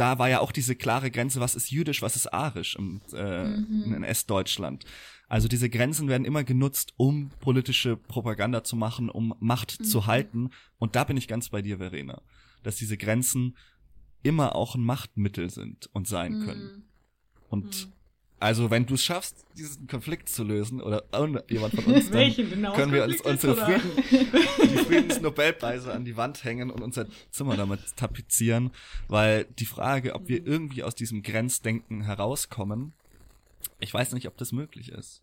[0.00, 3.44] da war ja auch diese klare Grenze, was ist jüdisch, was ist arisch im, äh,
[3.44, 3.94] mhm.
[3.94, 4.86] in Estdeutschland.
[5.28, 9.84] Also diese Grenzen werden immer genutzt, um politische Propaganda zu machen, um Macht mhm.
[9.84, 10.50] zu halten.
[10.78, 12.22] Und da bin ich ganz bei dir, Verena,
[12.62, 13.56] dass diese Grenzen
[14.22, 16.46] immer auch ein Machtmittel sind und sein mhm.
[16.46, 16.88] können.
[17.48, 17.92] Und mhm.
[18.40, 21.04] Also, wenn du es schaffst, diesen Konflikt zu lösen, oder
[21.50, 23.90] jemand von uns, dann können wir uns unsere Frieden,
[24.62, 28.70] die Friedensnobelpreise an die Wand hängen und unser Zimmer damit tapezieren,
[29.08, 32.94] weil die Frage, ob wir irgendwie aus diesem Grenzdenken herauskommen,
[33.78, 35.20] ich weiß nicht, ob das möglich ist.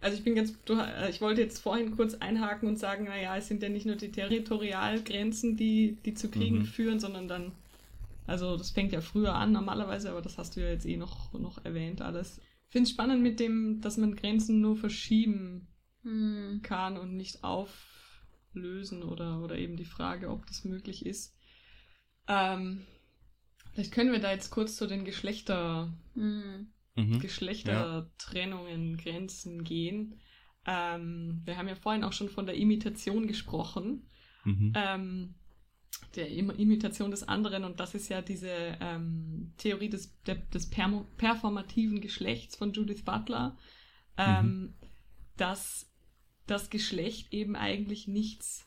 [0.00, 3.48] Also ich bin ganz, äh, ich wollte jetzt vorhin kurz einhaken und sagen, naja, es
[3.48, 6.66] sind ja nicht nur die Territorialgrenzen, die, die zu Kriegen mhm.
[6.66, 7.52] führen, sondern dann
[8.26, 11.32] also das fängt ja früher an normalerweise, aber das hast du ja jetzt eh noch,
[11.32, 12.38] noch erwähnt alles.
[12.66, 15.68] Ich finde es spannend mit dem, dass man Grenzen nur verschieben
[16.02, 16.60] hm.
[16.62, 21.36] kann und nicht auflösen oder, oder eben die Frage, ob das möglich ist.
[22.26, 22.84] Ähm,
[23.72, 26.72] vielleicht können wir da jetzt kurz zu den Geschlechter, hm.
[26.96, 27.20] mhm.
[27.20, 29.02] Geschlechtertrennungen, ja.
[29.02, 30.20] Grenzen gehen.
[30.66, 34.08] Ähm, wir haben ja vorhin auch schon von der Imitation gesprochen.
[34.44, 34.72] Mhm.
[34.74, 35.34] Ähm,
[36.14, 42.00] der Imitation des anderen und das ist ja diese ähm, Theorie des, der, des performativen
[42.00, 43.56] Geschlechts von Judith Butler,
[44.16, 44.74] ähm, mhm.
[45.36, 45.90] dass
[46.46, 48.66] das Geschlecht eben eigentlich nichts,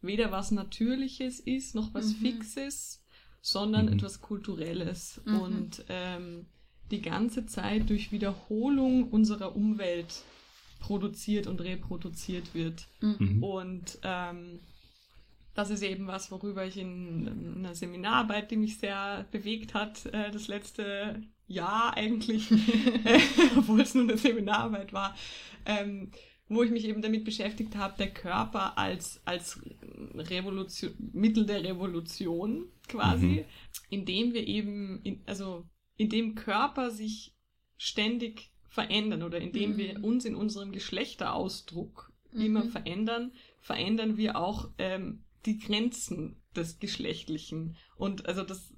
[0.00, 2.14] weder was Natürliches ist, noch was mhm.
[2.14, 3.04] Fixes,
[3.40, 3.92] sondern mhm.
[3.92, 5.40] etwas Kulturelles mhm.
[5.40, 6.46] und ähm,
[6.90, 10.22] die ganze Zeit durch Wiederholung unserer Umwelt
[10.78, 12.86] produziert und reproduziert wird.
[13.00, 13.42] Mhm.
[13.42, 14.60] Und ähm,
[15.56, 20.30] das ist eben was, worüber ich in einer Seminararbeit, die mich sehr bewegt hat, äh,
[20.30, 22.50] das letzte Jahr eigentlich,
[23.56, 25.16] obwohl es nur eine Seminararbeit war,
[25.64, 26.10] ähm,
[26.48, 29.58] wo ich mich eben damit beschäftigt habe, der Körper als, als
[30.14, 33.44] Revolution, Mittel der Revolution quasi, mhm.
[33.88, 35.66] indem wir eben, in, also
[35.96, 37.34] indem Körper sich
[37.78, 39.76] ständig verändern oder indem mhm.
[39.78, 42.42] wir uns in unserem Geschlechterausdruck mhm.
[42.42, 47.76] immer verändern, verändern wir auch ähm, die Grenzen des Geschlechtlichen.
[47.96, 48.74] Und also das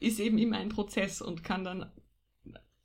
[0.00, 1.90] ist eben immer ein Prozess und kann dann,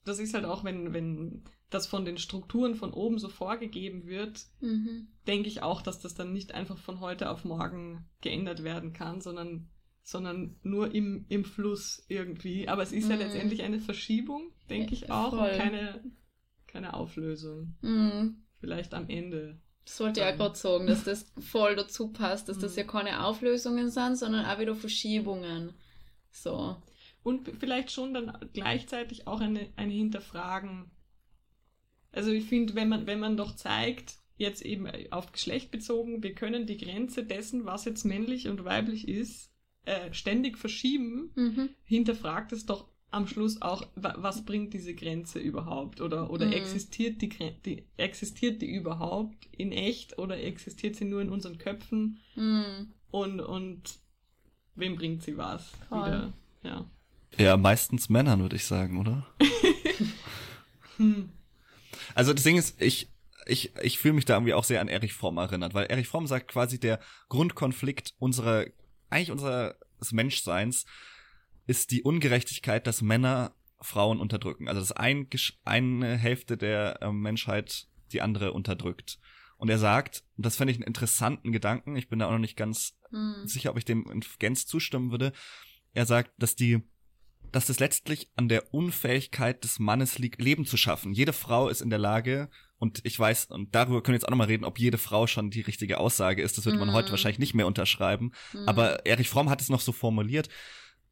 [0.03, 4.45] das ist halt auch, wenn, wenn das von den Strukturen von oben so vorgegeben wird,
[4.61, 5.07] mhm.
[5.27, 9.21] denke ich auch, dass das dann nicht einfach von heute auf morgen geändert werden kann,
[9.21, 9.69] sondern,
[10.03, 12.67] sondern nur im, im Fluss irgendwie.
[12.67, 13.11] Aber es ist mhm.
[13.11, 15.49] ja letztendlich eine Verschiebung, denke ich auch, Voll.
[15.49, 16.03] und keine,
[16.67, 17.75] keine Auflösung.
[17.81, 18.43] Mhm.
[18.59, 19.59] Vielleicht am Ende.
[19.85, 23.25] Das wollte ich ja gerade sagen, dass das voll dazu passt, dass das ja keine
[23.25, 25.73] Auflösungen sind, sondern auch wieder Verschiebungen.
[26.31, 26.77] So.
[27.21, 30.91] Und vielleicht schon dann gleichzeitig auch eine, eine Hinterfragen.
[32.11, 36.33] Also ich finde, wenn man, wenn man doch zeigt, jetzt eben auf Geschlecht bezogen, wir
[36.33, 39.51] können die Grenze dessen, was jetzt männlich und weiblich ist,
[39.85, 41.69] äh, ständig verschieben, mhm.
[41.83, 46.01] hinterfragt es doch am Schluss auch, was bringt diese Grenze überhaupt?
[46.01, 46.53] Oder, oder mhm.
[46.53, 47.29] existiert, die,
[47.63, 52.19] die, existiert die überhaupt in echt oder existiert sie nur in unseren Köpfen?
[52.35, 52.91] Mhm.
[53.11, 53.99] Und, und
[54.73, 55.71] wem bringt sie was?
[55.89, 56.89] Wieder, ja.
[57.37, 59.25] Ja, meistens Männern, würde ich sagen, oder?
[60.97, 61.29] Hm.
[62.13, 63.09] Also das Ding ist, ich,
[63.47, 66.27] ich, ich fühle mich da irgendwie auch sehr an Erich Fromm erinnert, weil Erich Fromm
[66.27, 66.99] sagt quasi, der
[67.29, 68.65] Grundkonflikt unserer,
[69.09, 69.73] eigentlich unseres
[70.11, 70.85] Menschseins
[71.65, 74.67] ist die Ungerechtigkeit, dass Männer Frauen unterdrücken.
[74.67, 75.27] Also dass ein,
[75.65, 79.19] eine Hälfte der äh, Menschheit die andere unterdrückt.
[79.57, 82.39] Und er sagt, und das fände ich einen interessanten Gedanken, ich bin da auch noch
[82.39, 83.43] nicht ganz Hm.
[83.45, 85.31] sicher, ob ich dem in Gänz zustimmen würde.
[85.93, 86.81] Er sagt, dass die,
[87.51, 91.13] dass es letztlich an der Unfähigkeit des Mannes liegt, Leben zu schaffen.
[91.13, 92.49] Jede Frau ist in der Lage,
[92.79, 95.51] und ich weiß, und darüber können wir jetzt auch nochmal reden, ob jede Frau schon
[95.51, 96.57] die richtige Aussage ist.
[96.57, 96.93] Das würde man Mhm.
[96.93, 98.31] heute wahrscheinlich nicht mehr unterschreiben.
[98.51, 98.67] Hm.
[98.67, 100.49] Aber Erich Fromm hat es noch so formuliert.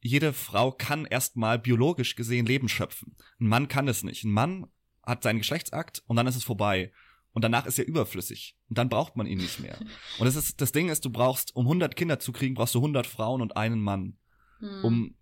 [0.01, 3.15] Jede Frau kann erstmal biologisch gesehen Leben schöpfen.
[3.39, 4.23] Ein Mann kann es nicht.
[4.23, 4.67] Ein Mann
[5.03, 6.91] hat seinen Geschlechtsakt und dann ist es vorbei.
[7.33, 8.57] Und danach ist er überflüssig.
[8.67, 9.77] Und dann braucht man ihn nicht mehr.
[10.19, 12.79] Und das ist, das Ding ist, du brauchst, um 100 Kinder zu kriegen, brauchst du
[12.79, 14.17] 100 Frauen und einen Mann.
[14.59, 14.83] Hm.
[14.83, 15.15] Um,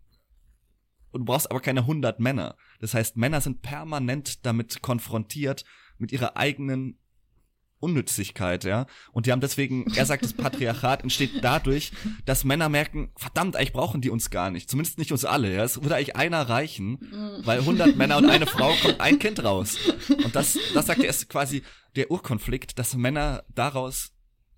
[1.11, 2.55] und du brauchst aber keine 100 Männer.
[2.79, 5.65] Das heißt, Männer sind permanent damit konfrontiert,
[5.97, 6.97] mit ihrer eigenen
[7.79, 8.85] Unnützigkeit, ja.
[9.11, 11.91] Und die haben deswegen, er sagt, das Patriarchat entsteht dadurch,
[12.25, 14.69] dass Männer merken, verdammt, eigentlich brauchen die uns gar nicht.
[14.69, 15.63] Zumindest nicht uns alle, ja.
[15.63, 16.99] Es würde eigentlich einer reichen,
[17.43, 19.77] weil 100 Männer und eine Frau kommt ein Kind raus.
[20.09, 21.63] Und das, das sagt er, ist quasi
[21.95, 24.11] der Urkonflikt, dass Männer daraus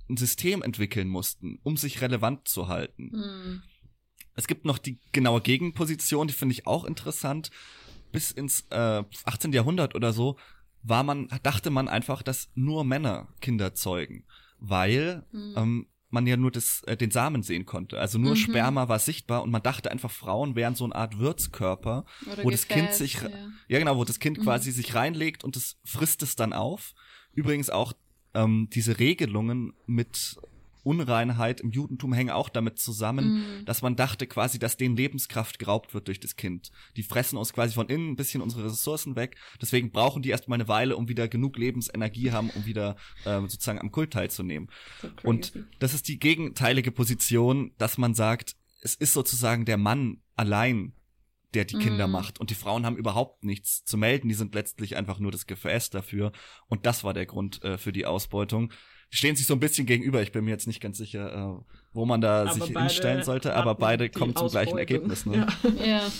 [0.09, 3.11] ein System entwickeln mussten, um sich relevant zu halten.
[3.13, 3.63] Hm.
[4.35, 7.51] Es gibt noch die genaue Gegenposition, die finde ich auch interessant.
[8.11, 9.53] Bis ins äh, 18.
[9.53, 10.37] Jahrhundert oder so
[10.83, 14.25] war man, dachte man einfach, dass nur Männer Kinder zeugen,
[14.59, 15.53] weil Hm.
[15.55, 17.97] ähm, man ja nur das, äh, den Samen sehen konnte.
[17.99, 18.35] Also nur Mhm.
[18.35, 22.49] Sperma war sichtbar und man dachte einfach, Frauen wären so eine Art Würzkörper, Oder wo
[22.49, 23.29] das Kind sich, ja.
[23.69, 24.41] ja genau, wo das Kind Mhm.
[24.43, 26.93] quasi sich reinlegt und das frisst es dann auf.
[27.33, 27.93] Übrigens auch
[28.33, 30.37] ähm, diese Regelungen mit
[30.83, 33.65] Unreinheit im Judentum hängen auch damit zusammen, Hm.
[33.65, 36.71] dass man dachte quasi, dass denen Lebenskraft geraubt wird durch das Kind.
[36.97, 39.35] Die fressen uns quasi von innen ein bisschen unsere Ressourcen weg.
[39.61, 43.79] Deswegen brauchen die erstmal eine Weile, um wieder genug Lebensenergie haben, um wieder ähm, sozusagen
[43.79, 44.69] am Kult teilzunehmen.
[45.01, 45.09] So.
[45.23, 50.93] Und das ist die gegenteilige Position, dass man sagt, es ist sozusagen der Mann allein,
[51.53, 52.13] der die Kinder Mhm.
[52.13, 52.39] macht.
[52.39, 54.29] Und die Frauen haben überhaupt nichts zu melden.
[54.29, 56.31] Die sind letztlich einfach nur das Gefäß dafür.
[56.67, 58.71] Und das war der Grund äh, für die Ausbeutung.
[59.11, 60.21] Die stehen sich so ein bisschen gegenüber.
[60.21, 63.53] Ich bin mir jetzt nicht ganz sicher, äh, wo man da Aber sich hinstellen sollte,
[63.55, 64.77] aber beide kommen zum gleichen.
[64.77, 65.25] Ergebnis.
[65.25, 65.47] Ne?
[65.79, 65.85] Ja.
[65.85, 66.11] Ja.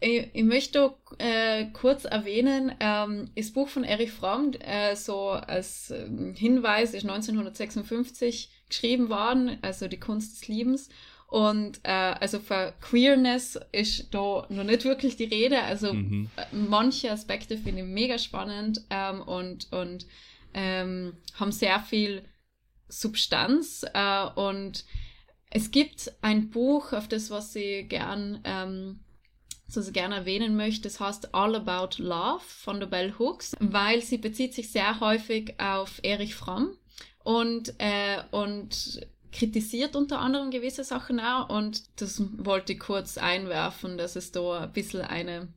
[0.00, 5.90] Ich, ich möchte äh, kurz erwähnen, ähm, das Buch von Erich Fromm, äh, so als
[5.90, 10.88] ähm, Hinweis, ist 1956 geschrieben worden, also die Kunst des Liebens.
[11.28, 15.62] Und äh, also für Queerness ist da noch nicht wirklich die Rede.
[15.62, 16.28] Also Mhm.
[16.36, 20.06] äh, manche Aspekte finde ich mega spannend ähm, und, und
[20.52, 22.22] ähm, haben sehr viel
[23.00, 23.84] Substanz.
[23.92, 24.84] Äh, und
[25.50, 29.00] es gibt ein Buch, auf das, was ich gern, ähm,
[29.68, 34.18] sie gerne erwähnen möchte, das heißt All About Love von der Bell Hooks, weil sie
[34.18, 36.76] bezieht sich sehr häufig auf Erich Fromm
[37.24, 39.00] und, äh, und
[39.32, 44.60] kritisiert unter anderem gewisse Sachen auch und das wollte ich kurz einwerfen, dass es da
[44.60, 45.48] ein bisschen eine,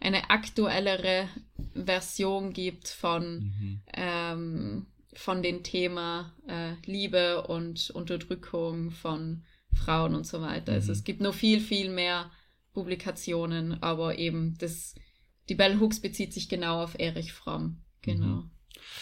[0.00, 1.28] eine aktuellere
[1.74, 3.80] Version gibt von, Mhm.
[3.94, 4.86] ähm,
[5.18, 10.72] von dem Thema äh, Liebe und Unterdrückung von Frauen und so weiter.
[10.72, 10.98] Also Mhm.
[10.98, 12.30] es gibt noch viel, viel mehr
[12.72, 14.94] Publikationen, aber eben das,
[15.48, 17.82] die Bell Hooks bezieht sich genau auf Erich Fromm.
[18.02, 18.44] Genau.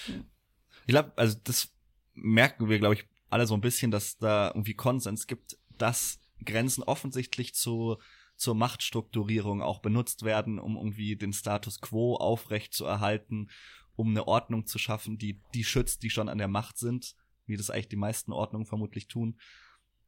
[0.07, 1.73] Ich glaube, also das
[2.15, 6.83] merken wir, glaube ich, alle so ein bisschen, dass da irgendwie Konsens gibt, dass Grenzen
[6.85, 7.97] offensichtlich zu
[8.37, 13.49] zur Machtstrukturierung auch benutzt werden, um irgendwie den Status quo aufrecht zu erhalten,
[13.97, 17.15] um eine Ordnung zu schaffen, die die schützt, die schon an der Macht sind,
[17.47, 19.39] wie das eigentlich die meisten Ordnungen vermutlich tun.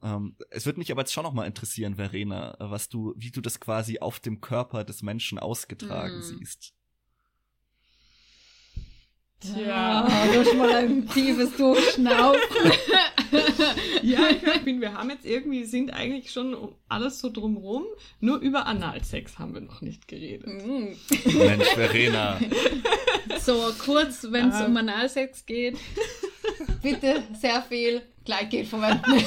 [0.03, 3.41] Ähm, es würde mich aber jetzt schon noch mal interessieren, Verena, was du, wie du
[3.41, 6.23] das quasi auf dem Körper des Menschen ausgetragen Mm.
[6.23, 6.75] siehst.
[9.41, 10.07] Tja.
[10.09, 12.41] Ah, du hast mal ein tiefes Durchschnaufen.
[14.03, 17.83] Ja, ich finde, wir haben jetzt irgendwie, sind eigentlich schon um alles so drumrum.
[18.21, 20.47] Nur über Analsex haben wir noch nicht geredet.
[20.47, 20.95] Mm.
[21.37, 22.39] Mensch, Verena.
[23.41, 24.67] so kurz, wenn es Ähm.
[24.67, 25.77] um Analsex geht,
[26.83, 29.03] bitte sehr viel Gleitgel verwenden.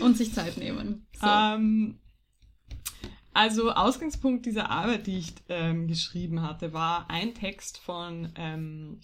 [0.00, 1.06] Und sich Zeit nehmen.
[1.20, 1.26] So.
[1.26, 1.98] Ähm,
[3.34, 9.00] also Ausgangspunkt dieser Arbeit, die ich ähm, geschrieben hatte, war ein Text von ähm,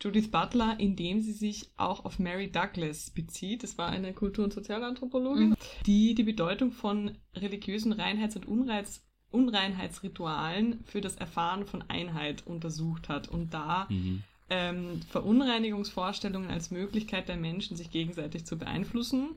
[0.00, 3.62] Judith Butler, in dem sie sich auch auf Mary Douglas bezieht.
[3.62, 5.56] Das war eine Kultur- und Sozialanthropologin, Mhm.
[5.86, 13.10] die die Bedeutung von religiösen Reinheits- und Unreiz Unreinheitsritualen für das Erfahren von Einheit untersucht
[13.10, 14.22] hat und da Mhm.
[14.50, 19.36] ähm, Verunreinigungsvorstellungen als Möglichkeit der Menschen, sich gegenseitig zu beeinflussen,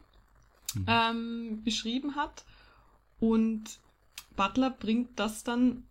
[0.73, 0.85] mhm.
[0.87, 2.45] ähm, beschrieben hat.
[3.19, 3.63] Und
[4.35, 5.83] Butler bringt das dann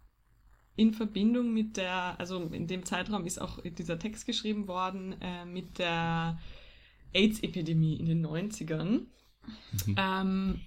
[0.76, 5.44] in Verbindung mit der, also in dem Zeitraum ist auch dieser Text geschrieben worden, äh,
[5.44, 6.38] mit der
[7.12, 9.06] AIDS-Epidemie in den 90ern.
[9.86, 9.96] Mhm.
[9.96, 10.60] Ähm,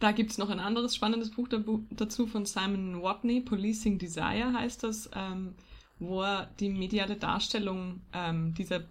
[0.00, 1.48] da gibt es noch ein anderes spannendes Buch
[1.90, 5.54] dazu von Simon Watney, Policing Desire heißt das, ähm,
[6.00, 8.82] wo er die mediale Darstellung ähm, dieser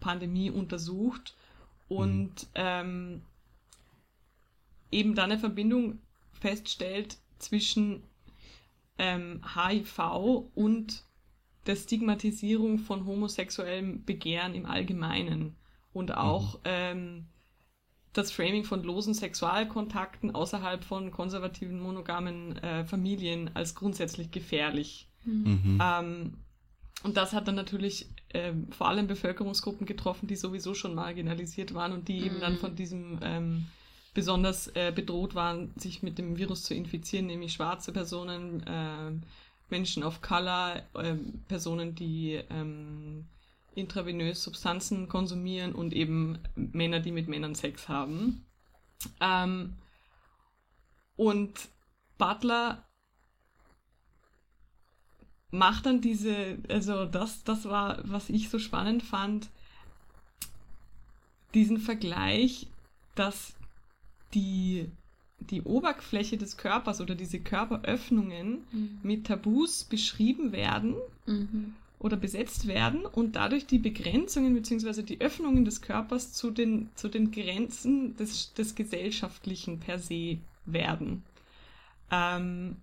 [0.00, 1.36] Pandemie untersucht
[1.86, 2.48] und mhm.
[2.54, 3.22] ähm,
[4.90, 6.00] eben dann eine Verbindung
[6.40, 8.02] feststellt zwischen
[8.98, 11.04] HIV ähm, und
[11.66, 15.54] der Stigmatisierung von homosexuellem Begehren im Allgemeinen
[15.92, 16.60] und auch mhm.
[16.64, 17.26] ähm,
[18.12, 25.08] das Framing von losen Sexualkontakten außerhalb von konservativen monogamen äh, Familien als grundsätzlich gefährlich.
[25.24, 25.78] Mhm.
[25.80, 26.34] Ähm,
[27.04, 31.92] und das hat dann natürlich ähm, vor allem Bevölkerungsgruppen getroffen, die sowieso schon marginalisiert waren
[31.92, 32.26] und die mhm.
[32.26, 32.58] eben dann mhm.
[32.58, 33.66] von diesem ähm,
[34.18, 39.12] besonders äh, bedroht waren, sich mit dem Virus zu infizieren, nämlich schwarze Personen, äh,
[39.70, 41.14] Menschen of Color, äh,
[41.46, 43.28] Personen, die ähm,
[43.76, 48.44] intravenös Substanzen konsumieren und eben Männer, die mit Männern Sex haben.
[49.20, 49.74] Ähm,
[51.14, 51.68] und
[52.18, 52.84] Butler
[55.52, 59.48] macht dann diese, also das, das war, was ich so spannend fand,
[61.54, 62.66] diesen Vergleich,
[63.14, 63.57] dass
[64.34, 64.90] die,
[65.40, 68.98] die Oberfläche des Körpers oder diese Körperöffnungen mhm.
[69.02, 70.94] mit Tabus beschrieben werden
[71.26, 71.74] mhm.
[71.98, 75.02] oder besetzt werden und dadurch die Begrenzungen bzw.
[75.02, 81.22] die Öffnungen des Körpers zu den, zu den Grenzen des, des Gesellschaftlichen per se werden.
[82.10, 82.76] Ähm,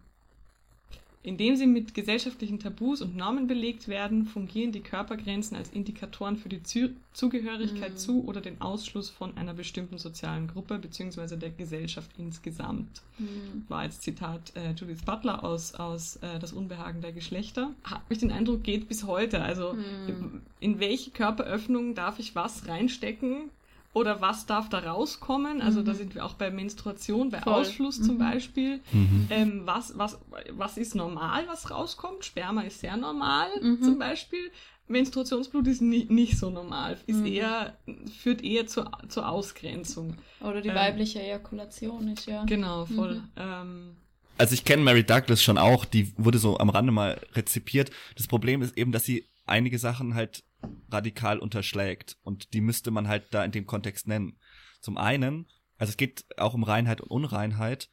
[1.26, 6.50] indem sie mit gesellschaftlichen Tabus und Normen belegt werden, fungieren die Körpergrenzen als Indikatoren für
[6.50, 7.98] die Zu Zugehörigkeit mhm.
[7.98, 11.38] zu oder den Ausschluss von einer bestimmten sozialen Gruppe bzw.
[11.38, 13.02] der Gesellschaft insgesamt.
[13.18, 13.64] Mhm.
[13.70, 17.74] War als Zitat äh, Judith Butler aus, aus äh, Das Unbehagen der Geschlechter.
[17.84, 19.42] Habe ich den Eindruck, geht bis heute.
[19.42, 20.08] Also mhm.
[20.08, 23.50] in, in welche Körperöffnung darf ich was reinstecken?
[23.96, 25.62] Oder was darf da rauskommen?
[25.62, 25.86] Also mhm.
[25.86, 27.54] da sind wir auch bei Menstruation, bei Voll.
[27.54, 28.04] Ausfluss mhm.
[28.04, 28.82] zum Beispiel.
[28.92, 29.28] Mhm.
[29.30, 30.20] Ähm, was, was,
[30.52, 32.26] was ist normal, was rauskommt?
[32.26, 33.82] Sperma ist sehr normal mhm.
[33.82, 34.52] zum Beispiel.
[34.90, 37.26] Menstruationsblut ist nie, nicht so normal, ist mhm.
[37.26, 37.78] eher,
[38.20, 40.18] führt eher zur, zur Ausgrenzung.
[40.42, 42.44] Oder die ähm, weibliche Ejakulation ist ja.
[42.44, 43.16] Genau, voll.
[43.16, 43.30] Mhm.
[43.38, 43.96] Ähm,
[44.38, 47.92] also ich kenne Mary Douglas schon auch, die wurde so am Rande mal rezipiert.
[48.18, 50.44] Das Problem ist eben, dass sie einige Sachen halt
[50.90, 52.18] radikal unterschlägt.
[52.24, 54.38] Und die müsste man halt da in dem Kontext nennen.
[54.82, 55.48] Zum einen,
[55.78, 57.90] also es geht auch um Reinheit und Unreinheit.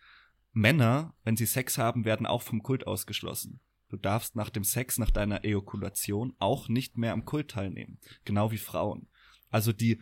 [0.52, 3.60] Männer, wenn sie Sex haben, werden auch vom Kult ausgeschlossen.
[3.88, 7.98] Du darfst nach dem Sex, nach deiner Ejakulation auch nicht mehr am Kult teilnehmen.
[8.24, 9.06] Genau wie Frauen.
[9.50, 10.00] Also die,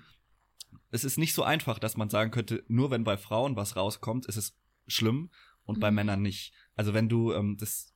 [0.91, 4.27] es ist nicht so einfach, dass man sagen könnte, nur wenn bei Frauen was rauskommt,
[4.27, 4.57] ist es
[4.87, 5.31] schlimm
[5.65, 5.81] und mhm.
[5.81, 6.53] bei Männern nicht.
[6.77, 7.90] Also wenn du ähm, das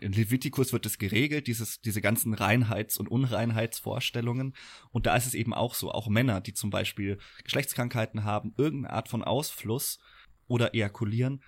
[0.00, 4.54] in Levitikus wird es geregelt, dieses, diese ganzen Reinheits- und Unreinheitsvorstellungen.
[4.90, 8.94] Und da ist es eben auch so, auch Männer, die zum Beispiel Geschlechtskrankheiten haben, irgendeine
[8.94, 9.98] Art von Ausfluss
[10.46, 11.42] oder ejakulieren,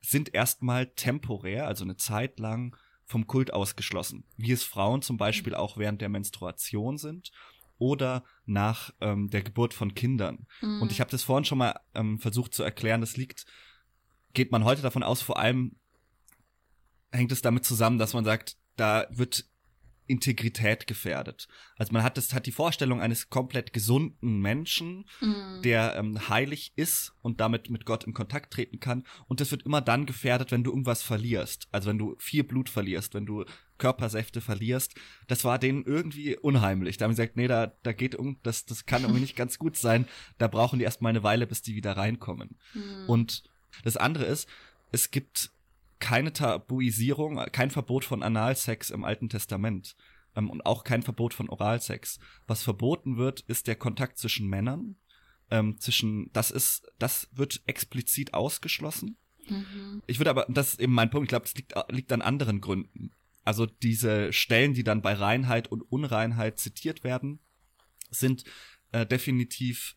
[0.00, 4.24] sind erstmal temporär, also eine Zeit lang vom Kult ausgeschlossen.
[4.36, 7.32] Wie es Frauen zum Beispiel auch während der Menstruation sind
[7.76, 10.46] oder nach ähm, der Geburt von Kindern.
[10.60, 10.82] Mhm.
[10.82, 13.46] Und ich habe das vorhin schon mal ähm, versucht zu erklären, das liegt,
[14.32, 15.79] geht man heute davon aus, vor allem
[17.10, 19.44] hängt es damit zusammen, dass man sagt, da wird
[20.10, 21.46] Integrität gefährdet.
[21.76, 25.62] Also man hat das hat die Vorstellung eines komplett gesunden Menschen, mhm.
[25.62, 29.04] der ähm, heilig ist und damit mit Gott in Kontakt treten kann.
[29.28, 31.68] Und das wird immer dann gefährdet, wenn du irgendwas verlierst.
[31.70, 33.44] Also wenn du viel Blut verlierst, wenn du
[33.80, 34.94] Körpersäfte verlierst.
[35.26, 36.96] Das war denen irgendwie unheimlich.
[36.96, 39.58] Da haben sie gesagt, nee, da, da geht um, das, das kann irgendwie nicht ganz
[39.58, 40.06] gut sein.
[40.38, 42.58] Da brauchen die erstmal eine Weile, bis die wieder reinkommen.
[42.74, 43.08] Mhm.
[43.08, 43.42] Und
[43.82, 44.48] das andere ist,
[44.92, 45.50] es gibt
[46.00, 49.94] keine Tabuisierung, kein Verbot von Analsex im Alten Testament
[50.34, 52.18] ähm, und auch kein Verbot von Oralsex.
[52.46, 54.96] Was verboten wird, ist der Kontakt zwischen Männern.
[55.50, 59.16] Ähm, zwischen, das ist, das wird explizit ausgeschlossen.
[59.48, 60.02] Mhm.
[60.06, 62.60] Ich würde aber, das ist eben mein Punkt, ich glaube, es liegt, liegt an anderen
[62.60, 63.12] Gründen.
[63.44, 67.40] Also diese Stellen, die dann bei Reinheit und Unreinheit zitiert werden,
[68.10, 68.44] sind
[68.92, 69.96] äh, definitiv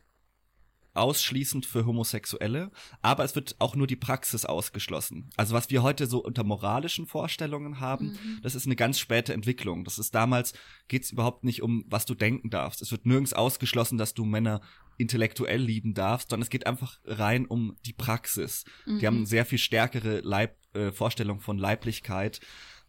[0.93, 2.71] ausschließend für Homosexuelle,
[3.01, 5.29] aber es wird auch nur die Praxis ausgeschlossen.
[5.35, 8.39] Also was wir heute so unter moralischen Vorstellungen haben, mhm.
[8.43, 9.83] das ist eine ganz späte Entwicklung.
[9.83, 10.53] Das ist damals,
[10.87, 12.81] geht es überhaupt nicht um, was du denken darfst.
[12.81, 14.61] Es wird nirgends ausgeschlossen, dass du Männer
[14.97, 18.63] intellektuell lieben darfst, sondern es geht einfach rein um die Praxis.
[18.85, 18.99] Mhm.
[18.99, 22.39] Die haben sehr viel stärkere Leib, äh, Vorstellung von Leiblichkeit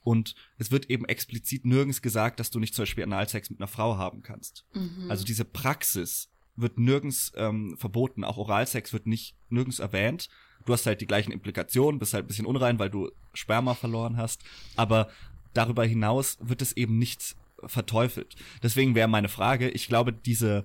[0.05, 3.67] Und es wird eben explizit nirgends gesagt, dass du nicht zum Beispiel Analsex mit einer
[3.67, 4.67] Frau haben kannst.
[4.75, 5.11] Mhm.
[5.11, 8.25] Also diese Praxis wird nirgends ähm, verboten.
[8.25, 10.29] Auch Oralsex wird nicht nirgends erwähnt.
[10.65, 14.17] Du hast halt die gleichen Implikationen, bist halt ein bisschen unrein, weil du Sperma verloren
[14.17, 14.43] hast.
[14.77, 15.09] Aber
[15.53, 17.37] darüber hinaus wird es eben nicht
[17.67, 18.35] verteufelt.
[18.63, 20.65] Deswegen wäre meine Frage, ich glaube, diese,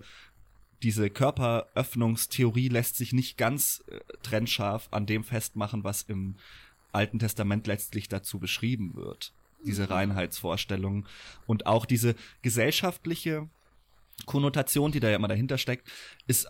[0.83, 6.35] diese Körperöffnungstheorie lässt sich nicht ganz äh, trennscharf an dem festmachen, was im
[6.91, 9.33] Alten Testament letztlich dazu beschrieben wird.
[9.65, 11.05] Diese Reinheitsvorstellungen
[11.45, 13.49] und auch diese gesellschaftliche
[14.25, 15.87] Konnotation, die da ja immer dahinter steckt,
[16.27, 16.47] ist,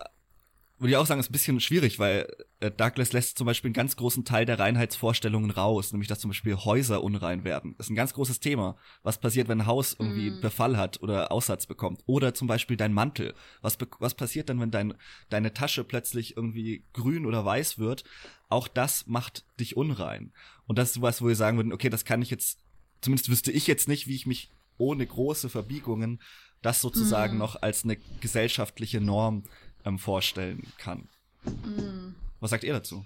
[0.80, 2.26] würde ich auch sagen, ist ein bisschen schwierig, weil
[2.60, 6.30] äh, Douglas lässt zum Beispiel einen ganz großen Teil der Reinheitsvorstellungen raus, nämlich dass zum
[6.30, 7.74] Beispiel Häuser unrein werden.
[7.76, 8.76] Das ist ein ganz großes Thema.
[9.02, 10.40] Was passiert, wenn ein Haus irgendwie Mm.
[10.40, 12.00] Befall hat oder Aussatz bekommt?
[12.06, 13.34] Oder zum Beispiel dein Mantel.
[13.60, 14.94] Was, was passiert dann, wenn dein,
[15.28, 18.04] deine Tasche plötzlich irgendwie grün oder weiß wird?
[18.48, 20.32] Auch das macht dich unrein.
[20.66, 22.58] Und das ist was, wo wir sagen würden, okay, das kann ich jetzt,
[23.02, 26.20] zumindest wüsste ich jetzt nicht, wie ich mich ohne große Verbiegungen
[26.62, 27.38] das sozusagen Mhm.
[27.38, 29.44] noch als eine gesellschaftliche Norm
[29.84, 31.08] ähm, vorstellen kann.
[31.44, 32.14] Mhm.
[32.40, 33.04] Was sagt ihr dazu?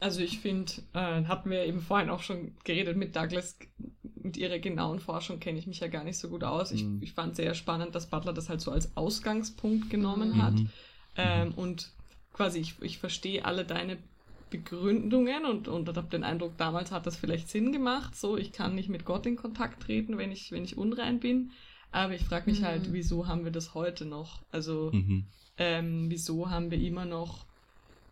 [0.00, 3.56] Also ich finde, äh, hatten wir eben vorhin auch schon geredet mit Douglas,
[4.16, 6.72] mit ihrer genauen Forschung kenne ich mich ja gar nicht so gut aus.
[6.72, 7.00] Ich, Mhm.
[7.02, 10.42] ich fand sehr spannend, dass Butler das halt so als Ausgangspunkt genommen Mhm.
[10.42, 10.54] hat.
[10.54, 10.70] Mhm.
[11.16, 11.92] Ähm, und
[12.32, 13.98] quasi, ich, ich verstehe alle deine
[14.52, 18.14] Begründungen und, und habe den Eindruck, damals hat das vielleicht Sinn gemacht.
[18.14, 21.50] So, ich kann nicht mit Gott in Kontakt treten, wenn ich, wenn ich unrein bin.
[21.90, 22.64] Aber ich frage mich Mhm.
[22.66, 24.42] halt, wieso haben wir das heute noch?
[24.50, 25.26] Also, Mhm.
[25.56, 27.46] ähm, wieso haben wir immer noch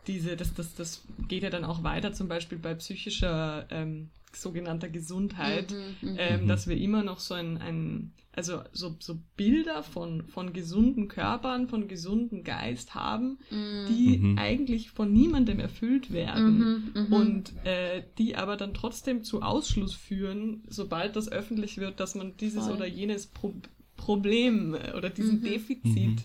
[0.07, 4.89] diese, das, das, das geht ja dann auch weiter, zum Beispiel bei psychischer ähm, sogenannter
[4.89, 6.17] Gesundheit, Mhm, mhm.
[6.19, 6.49] ähm, Mhm.
[6.49, 11.69] dass wir immer noch so ein, ein also so, so Bilder von, von gesunden Körpern,
[11.69, 13.87] von gesunden Geist haben, Mhm.
[13.89, 14.39] die Mhm.
[14.39, 16.91] eigentlich von niemandem erfüllt werden.
[16.95, 17.13] Mhm.
[17.13, 22.37] Und äh, die aber dann trotzdem zu Ausschluss führen, sobald das öffentlich wird, dass man
[22.37, 22.77] dieses Voll.
[22.77, 23.53] oder jenes Pro
[23.97, 25.45] Problem äh, oder diesen Mhm.
[25.45, 26.25] Defizit Mhm.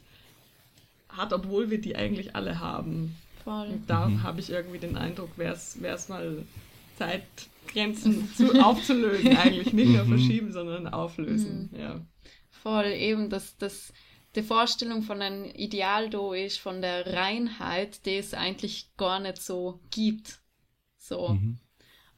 [1.09, 3.15] hat, obwohl wir die eigentlich alle haben.
[3.43, 3.67] Voll.
[3.67, 4.23] Und da Mhm.
[4.23, 6.43] habe ich irgendwie den Eindruck, wäre es mal
[7.65, 10.09] Zeitgrenzen zu, aufzulösen, eigentlich nicht nur Mhm.
[10.17, 11.69] verschieben, sondern auflösen.
[11.71, 11.79] Mhm.
[11.79, 12.05] Ja.
[12.49, 13.93] Voll, eben, dass das
[14.35, 19.41] die Vorstellung von einem Ideal da ist, von der Reinheit, die es eigentlich gar nicht
[19.41, 20.39] so gibt.
[20.97, 21.29] So.
[21.29, 21.57] Mhm.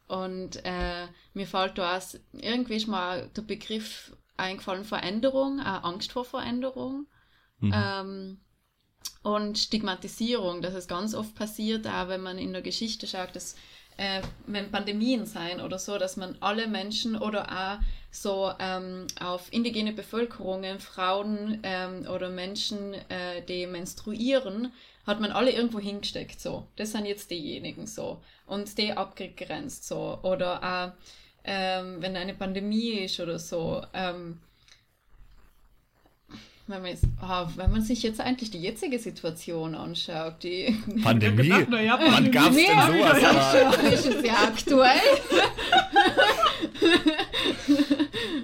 [0.08, 6.12] Und äh, mir fällt da auch irgendwie ist mal der Begriff eingefallen, Veränderung, auch Angst
[6.12, 7.08] vor Veränderung.
[7.60, 7.74] Mhm.
[7.76, 8.38] Ähm,
[9.24, 13.56] und Stigmatisierung, dass es ganz oft passiert, auch wenn man in der Geschichte schaut, dass
[13.98, 19.52] äh, wenn Pandemien sein oder so, dass man alle Menschen oder auch so ähm, auf
[19.52, 24.72] indigene Bevölkerungen, Frauen ähm, oder Menschen, äh, die menstruieren,
[25.06, 26.68] hat man alle irgendwo hingesteckt, so.
[26.76, 28.22] Das sind jetzt diejenigen, so.
[28.46, 30.20] Und die abgegrenzt, so.
[30.24, 30.92] Oder auch,
[31.44, 34.40] ähm, wenn eine Pandemie ist oder so, ähm,
[36.68, 41.44] wenn man, jetzt, ah, wenn man sich jetzt eigentlich die jetzige Situation anschaut, die Pandemie?
[41.50, 42.32] gedacht, Wann Pandemie.
[42.32, 43.22] gab's denn Ja, sowas?
[43.22, 45.00] ja, ist es ja aktuell.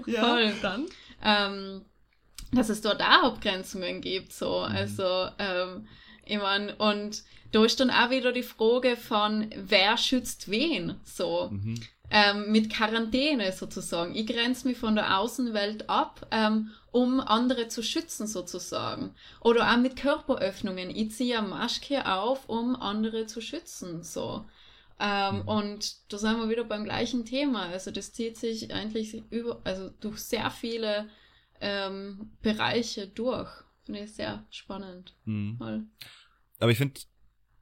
[0.05, 0.53] Ja, Voll.
[0.61, 0.85] dann.
[1.23, 1.81] ähm,
[2.51, 4.75] dass es dort auch Abgrenzungen gibt, so, Mhm.
[4.75, 5.87] also, ähm,
[6.25, 11.49] ich meine, und da ist dann auch wieder die Frage von, wer schützt wen, so,
[11.51, 11.79] mhm.
[12.09, 14.15] ähm, mit Quarantäne sozusagen.
[14.15, 19.15] Ich grenze mich von der Außenwelt ab, ähm, um andere zu schützen sozusagen.
[19.39, 20.89] Oder auch mit Körperöffnungen.
[20.89, 24.45] Ich ziehe eine Maske auf, um andere zu schützen, so.
[24.99, 25.47] Ähm, Mhm.
[25.47, 27.67] Und da sind wir wieder beim gleichen Thema.
[27.67, 31.09] Also das zieht sich eigentlich über, also durch sehr viele
[31.61, 33.49] ähm, Bereiche durch.
[33.85, 35.13] Finde ich sehr spannend.
[35.25, 35.89] Mhm.
[36.59, 37.01] Aber ich finde,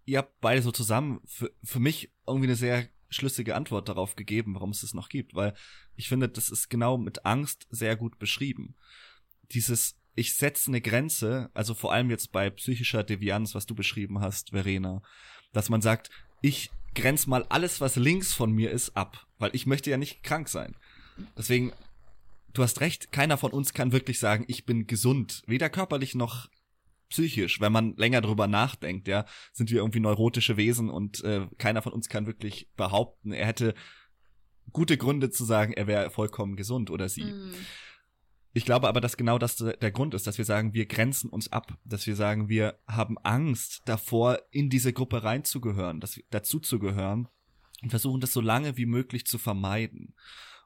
[0.06, 4.56] ihr habt beide so zusammen für, für mich irgendwie eine sehr schlüssige Antwort darauf gegeben,
[4.56, 5.54] warum es das noch gibt, weil
[5.96, 8.76] ich finde, das ist genau mit Angst sehr gut beschrieben.
[9.52, 14.22] Dieses, ich setze eine Grenze, also vor allem jetzt bei psychischer Devianz, was du beschrieben
[14.22, 15.02] hast, Verena,
[15.52, 16.10] dass man sagt,
[16.42, 20.24] ich grenze mal alles, was links von mir ist, ab, weil ich möchte ja nicht
[20.24, 20.76] krank sein.
[21.38, 21.74] Deswegen,
[22.54, 26.50] du hast recht, keiner von uns kann wirklich sagen, ich bin gesund, weder körperlich noch
[27.12, 31.82] psychisch, wenn man länger drüber nachdenkt, ja, sind wir irgendwie neurotische Wesen und äh, keiner
[31.82, 33.76] von uns kann wirklich behaupten, er hätte
[34.72, 37.26] gute Gründe zu sagen, er wäre vollkommen gesund oder sie.
[37.26, 37.54] Mm.
[38.54, 41.52] Ich glaube aber, dass genau das der Grund ist, dass wir sagen, wir grenzen uns
[41.52, 46.80] ab, dass wir sagen, wir haben Angst davor, in diese Gruppe reinzugehören, dass dazu zu
[46.80, 47.30] gehören
[47.82, 50.16] und versuchen das so lange wie möglich zu vermeiden.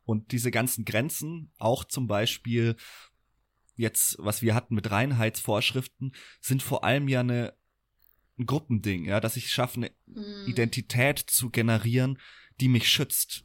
[0.04, 2.76] Und diese ganzen Grenzen, auch zum Beispiel
[3.76, 7.54] jetzt, was wir hatten mit Reinheitsvorschriften, sind vor allem ja eine
[8.38, 10.48] ein Gruppending, ja, dass ich schaffe, eine Mm.
[10.48, 12.20] Identität zu generieren,
[12.60, 13.44] die mich schützt.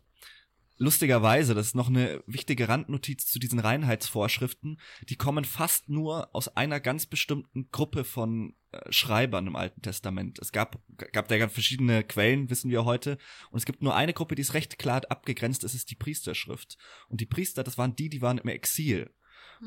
[0.82, 6.56] lustigerweise, das ist noch eine wichtige Randnotiz zu diesen Reinheitsvorschriften, die kommen fast nur aus
[6.56, 10.38] einer ganz bestimmten Gruppe von äh, Schreibern im Alten Testament.
[10.38, 10.80] Es gab,
[11.12, 13.18] gab da ganz verschiedene Quellen, wissen wir heute,
[13.50, 16.78] und es gibt nur eine Gruppe, die ist recht klar abgegrenzt, das ist die Priesterschrift.
[17.08, 19.14] Und die Priester, das waren die, die waren im Exil.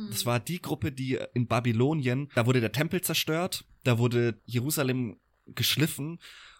[0.09, 0.25] Das Hm.
[0.25, 5.17] war die Gruppe, die in Babylonien, da wurde der Tempel zerstört, da wurde Jerusalem
[5.47, 6.19] geschliffen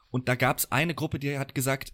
[0.10, 1.94] und da gab es eine Gruppe, die hat gesagt,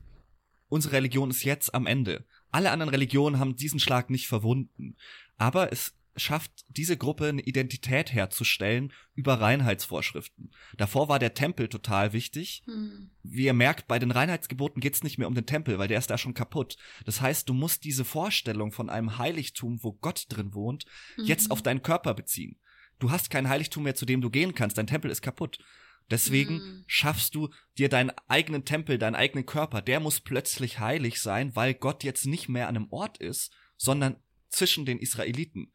[0.67, 2.25] unsere Religion ist jetzt am Ende.
[2.51, 4.95] Alle anderen Religionen haben diesen Schlag nicht verwunden.
[5.37, 10.51] Aber es schafft diese Gruppe eine Identität herzustellen über Reinheitsvorschriften.
[10.77, 12.63] Davor war der Tempel total wichtig.
[12.65, 13.09] Hm.
[13.23, 16.09] Wie ihr merkt, bei den Reinheitsgeboten geht's nicht mehr um den Tempel, weil der ist
[16.09, 16.77] da schon kaputt.
[17.05, 20.85] Das heißt, du musst diese Vorstellung von einem Heiligtum, wo Gott drin wohnt,
[21.17, 21.51] jetzt Mhm.
[21.51, 22.59] auf deinen Körper beziehen.
[22.99, 24.77] Du hast kein Heiligtum mehr, zu dem du gehen kannst.
[24.77, 25.59] Dein Tempel ist kaputt.
[26.11, 26.83] Deswegen Mhm.
[26.87, 29.81] schaffst du dir deinen eigenen Tempel, deinen eigenen Körper.
[29.81, 34.17] Der muss plötzlich heilig sein, weil Gott jetzt nicht mehr an einem Ort ist, sondern
[34.49, 35.71] zwischen den Israeliten.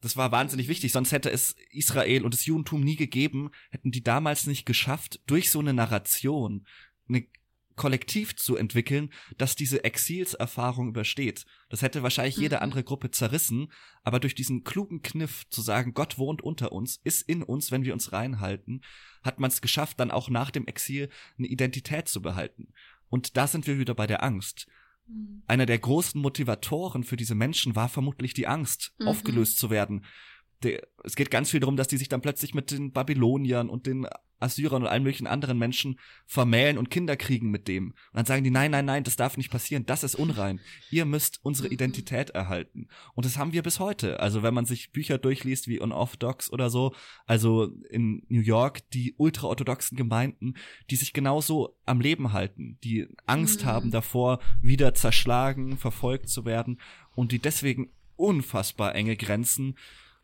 [0.00, 4.02] Das war wahnsinnig wichtig, sonst hätte es Israel und das Judentum nie gegeben, hätten die
[4.02, 6.66] damals nicht geschafft, durch so eine Narration
[7.08, 7.26] eine
[7.76, 11.46] Kollektiv zu entwickeln, das diese Exilserfahrung übersteht.
[11.68, 12.62] Das hätte wahrscheinlich jede Mhm.
[12.62, 17.22] andere Gruppe zerrissen, aber durch diesen klugen Kniff zu sagen, Gott wohnt unter uns, ist
[17.22, 18.82] in uns, wenn wir uns reinhalten,
[19.22, 21.08] hat man es geschafft, dann auch nach dem Exil
[21.38, 22.72] eine Identität zu behalten.
[23.08, 24.66] Und da sind wir wieder bei der Angst.
[25.06, 25.42] Hm.
[25.46, 29.08] Einer der großen Motivatoren für diese Menschen war vermutlich die Angst, Mhm.
[29.08, 30.04] aufgelöst zu werden.
[30.62, 33.86] Der, es geht ganz viel darum, dass die sich dann plötzlich mit den Babyloniern und
[33.86, 34.06] den
[34.38, 37.90] Assyrern und allen möglichen anderen Menschen vermählen und Kinder kriegen mit dem.
[37.90, 40.58] Und dann sagen die, nein, nein, nein, das darf nicht passieren, das ist unrein.
[40.90, 41.74] Ihr müsst unsere Mhm.
[41.74, 42.88] Identität erhalten.
[43.14, 44.18] Und das haben wir bis heute.
[44.18, 46.92] Also wenn man sich Bücher durchliest wie Unorthodox oder so,
[47.24, 50.54] also in New York, die ultraorthodoxen Gemeinden,
[50.90, 53.66] die sich genauso am Leben halten, die Angst Mhm.
[53.66, 56.80] haben davor, wieder zerschlagen, verfolgt zu werden
[57.14, 59.76] und die deswegen unfassbar enge Grenzen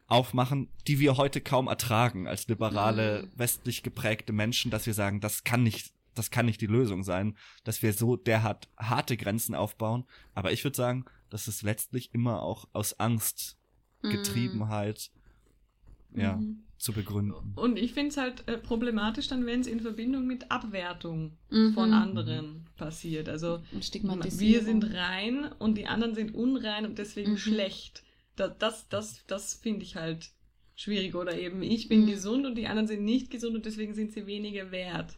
[0.09, 3.39] aufmachen, die wir heute kaum ertragen als liberale, Mhm.
[3.39, 7.37] westlich geprägte Menschen, dass wir sagen, das kann nicht, das kann nicht die Lösung sein,
[7.65, 10.05] dass wir so derart harte Grenzen aufbauen.
[10.35, 13.57] Aber ich würde sagen, dass es letztlich immer auch aus Angst,
[14.03, 14.11] Mhm.
[14.11, 15.11] Getriebenheit,
[16.15, 16.61] ja, Mhm.
[16.79, 17.53] zu begründen.
[17.57, 21.75] Und ich finde es halt äh, problematisch dann, wenn es in Verbindung mit Abwertung Mhm.
[21.75, 23.29] von anderen passiert.
[23.29, 27.39] Also Und wir sind rein und die anderen sind unrein und deswegen Mhm.
[27.39, 28.05] schlecht.
[28.39, 30.31] Das, das, das, das finde ich halt
[30.77, 31.15] schwierig.
[31.15, 32.07] Oder eben, ich bin Mhm.
[32.07, 35.17] gesund und die anderen sind nicht gesund und deswegen sind sie weniger wert.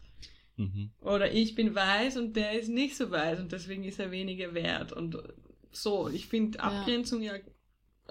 [0.57, 0.91] Mhm.
[1.01, 4.55] Oder ich bin weiß und der ist nicht so weiß und deswegen ist er weniger
[4.55, 4.93] wert.
[4.93, 5.17] Und
[5.73, 6.65] so, ich finde Ja.
[6.65, 7.35] Abgrenzung ja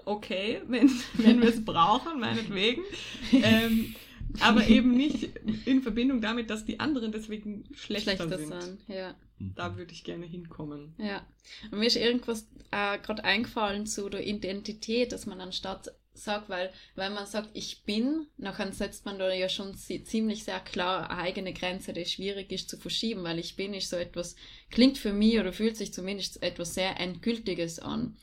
[0.04, 2.82] okay, wenn, wenn wir es brauchen, meinetwegen.
[3.32, 3.94] Ähm,
[4.38, 5.24] aber eben nicht
[5.66, 8.48] in Verbindung damit, dass die anderen deswegen schlechter, schlechter sind.
[8.48, 8.78] sein.
[8.86, 9.14] Ja.
[9.40, 9.54] Mhm.
[9.56, 10.94] Da würde ich gerne hinkommen.
[10.98, 11.26] Ja.
[11.70, 16.72] Und mir ist irgendwas äh, gerade eingefallen zu der Identität, dass man anstatt sagt, weil,
[16.96, 21.08] weil man sagt, ich bin, nachher setzt man da ja schon zi- ziemlich sehr klar
[21.10, 24.36] eine eigene Grenze, die schwierig ist zu verschieben, weil ich bin ist so etwas,
[24.70, 28.16] klingt für mich oder fühlt sich zumindest etwas sehr Endgültiges an.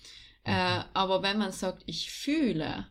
[0.43, 0.51] Äh,
[0.93, 2.87] aber wenn man sagt, ich fühle,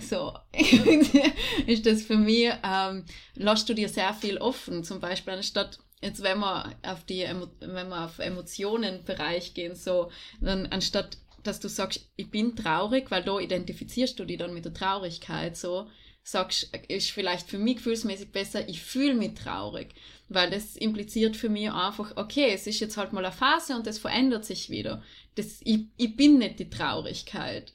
[0.00, 0.34] so,
[1.66, 4.84] ist das für mich, ähm, lässt du dir sehr viel offen.
[4.84, 7.24] Zum Beispiel anstatt, jetzt wenn wir auf die,
[7.60, 13.22] wenn wir auf Emotionenbereich gehen, so, dann anstatt, dass du sagst, ich bin traurig, weil
[13.22, 15.88] da identifizierst du dich dann mit der Traurigkeit, so,
[16.24, 19.94] sagst, ist vielleicht für mich gefühlsmäßig besser, ich fühle mich traurig.
[20.28, 23.86] Weil das impliziert für mich einfach, okay, es ist jetzt halt mal eine Phase und
[23.86, 25.02] das verändert sich wieder.
[25.34, 27.72] Das, ich, ich bin nicht die Traurigkeit.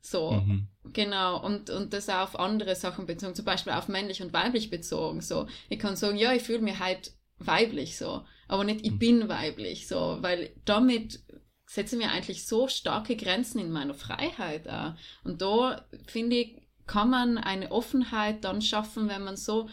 [0.00, 0.32] So.
[0.32, 0.68] Mhm.
[0.92, 4.68] Genau, und, und das auch auf andere Sachen bezogen, zum Beispiel auf männlich und weiblich
[4.68, 5.20] bezogen.
[5.20, 7.12] So, ich kann sagen, ja, ich fühle mich halt
[7.46, 8.98] weiblich so, aber nicht, ich Mhm.
[8.98, 11.20] bin weiblich so, weil damit
[11.66, 14.94] setze mir eigentlich so starke Grenzen in meiner Freiheit auch.
[15.24, 19.70] Und da finde ich, kann man eine Offenheit dann schaffen, wenn man so,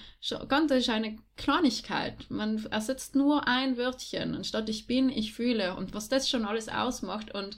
[0.47, 2.29] ganz ist eine Kleinigkeit.
[2.29, 5.75] Man ersetzt nur ein Wörtchen, anstatt ich bin, ich fühle.
[5.75, 7.57] Und was das schon alles ausmacht und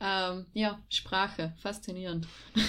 [0.00, 2.28] ähm, ja, Sprache, faszinierend.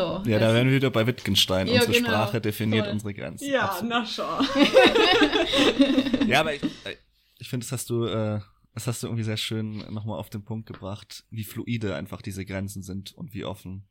[0.00, 0.30] so.
[0.30, 1.66] Ja, da wären wir wieder bei Wittgenstein.
[1.66, 2.08] Ja, Unsere genau.
[2.08, 2.92] Sprache definiert Voll.
[2.92, 3.50] unsere Grenzen.
[3.50, 3.90] Ja, Absolut.
[3.90, 4.40] na schau.
[6.26, 6.62] Ja, aber ich,
[7.38, 8.40] ich finde, das hast du, äh,
[8.74, 12.44] das hast du irgendwie sehr schön nochmal auf den Punkt gebracht, wie fluide einfach diese
[12.44, 13.88] Grenzen sind und wie offen.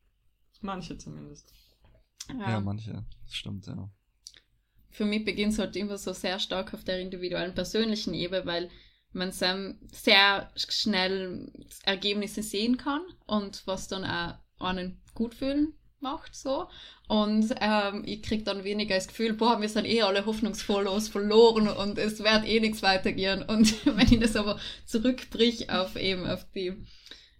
[0.62, 1.54] Manche zumindest.
[2.30, 2.62] Ja, ja.
[2.62, 3.06] manche.
[3.26, 3.90] Das stimmt, ja.
[4.90, 8.70] Für mich beginnt es halt immer so sehr stark auf der individuellen persönlichen Ebene, weil
[9.12, 11.52] man sehr schnell
[11.84, 16.68] Ergebnisse sehen kann und was dann auch einen gut fühlen macht so.
[17.08, 21.68] Und ähm, ich krieg dann weniger das Gefühl, boah, wir sind eh alle hoffnungsvollos verloren
[21.68, 23.44] und es wird eh nichts weitergehen.
[23.44, 26.74] Und wenn ich das aber zurückbrich auf eben auf die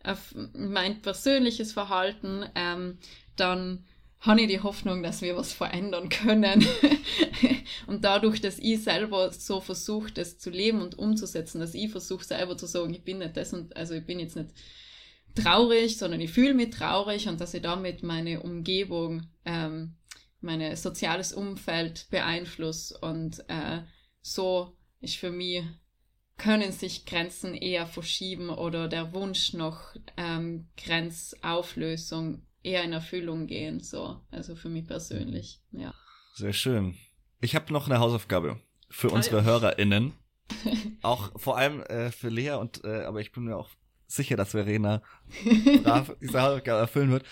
[0.04, 2.98] auf mein persönliches Verhalten, ähm,
[3.36, 3.86] dann
[4.22, 6.66] habe ich die Hoffnung, dass wir was verändern können.
[7.88, 12.26] und dadurch, dass ich selber so versuche, das zu leben und umzusetzen, dass ich versuche
[12.26, 14.50] selber zu sagen, ich bin nicht das und also ich bin jetzt nicht
[15.36, 19.96] traurig, sondern ich fühle mich traurig und dass ich damit meine Umgebung, ähm,
[20.42, 23.82] mein soziales Umfeld beeinflusse und äh,
[24.22, 25.64] so ist für mich
[26.40, 33.82] können sich Grenzen eher verschieben oder der Wunsch nach ähm, Grenzauflösung eher in Erfüllung gehen.
[33.82, 35.94] So, also für mich persönlich, ja.
[36.34, 36.96] Sehr schön.
[37.42, 38.60] Ich habe noch eine Hausaufgabe
[38.90, 40.14] für unsere HörerInnen.
[41.04, 43.70] auch vor allem äh, für Lea und äh, aber ich bin mir auch
[44.10, 45.02] sicher, dass Verena
[45.84, 47.26] brav diese Hausaufgabe erfüllen wird.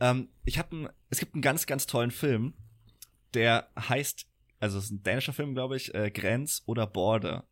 [0.00, 2.54] Ähm, ich habe es gibt einen ganz, ganz tollen Film,
[3.34, 4.26] der heißt,
[4.60, 7.46] also es ist ein dänischer Film, glaube ich, äh, Grenz oder Border.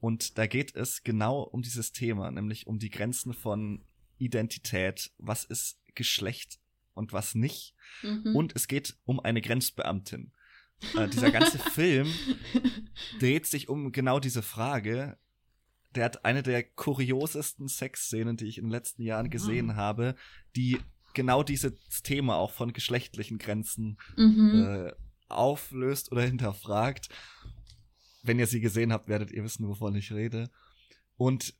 [0.00, 3.84] Und da geht es genau um dieses Thema, nämlich um die Grenzen von
[4.18, 5.12] Identität.
[5.18, 6.58] Was ist Geschlecht
[6.94, 7.74] und was nicht?
[8.02, 8.34] Mhm.
[8.34, 10.32] Und es geht um eine Grenzbeamtin.
[10.96, 12.12] Äh, dieser ganze Film
[13.20, 15.18] dreht sich um genau diese Frage.
[15.94, 19.76] Der hat eine der kuriosesten Sexszenen, die ich in den letzten Jahren gesehen mhm.
[19.76, 20.14] habe,
[20.56, 20.78] die
[21.14, 24.66] genau dieses Thema auch von geschlechtlichen Grenzen mhm.
[24.66, 24.92] äh,
[25.28, 27.08] auflöst oder hinterfragt.
[28.22, 30.50] Wenn ihr sie gesehen habt, werdet ihr wissen, wovon ich rede.
[31.16, 31.54] Und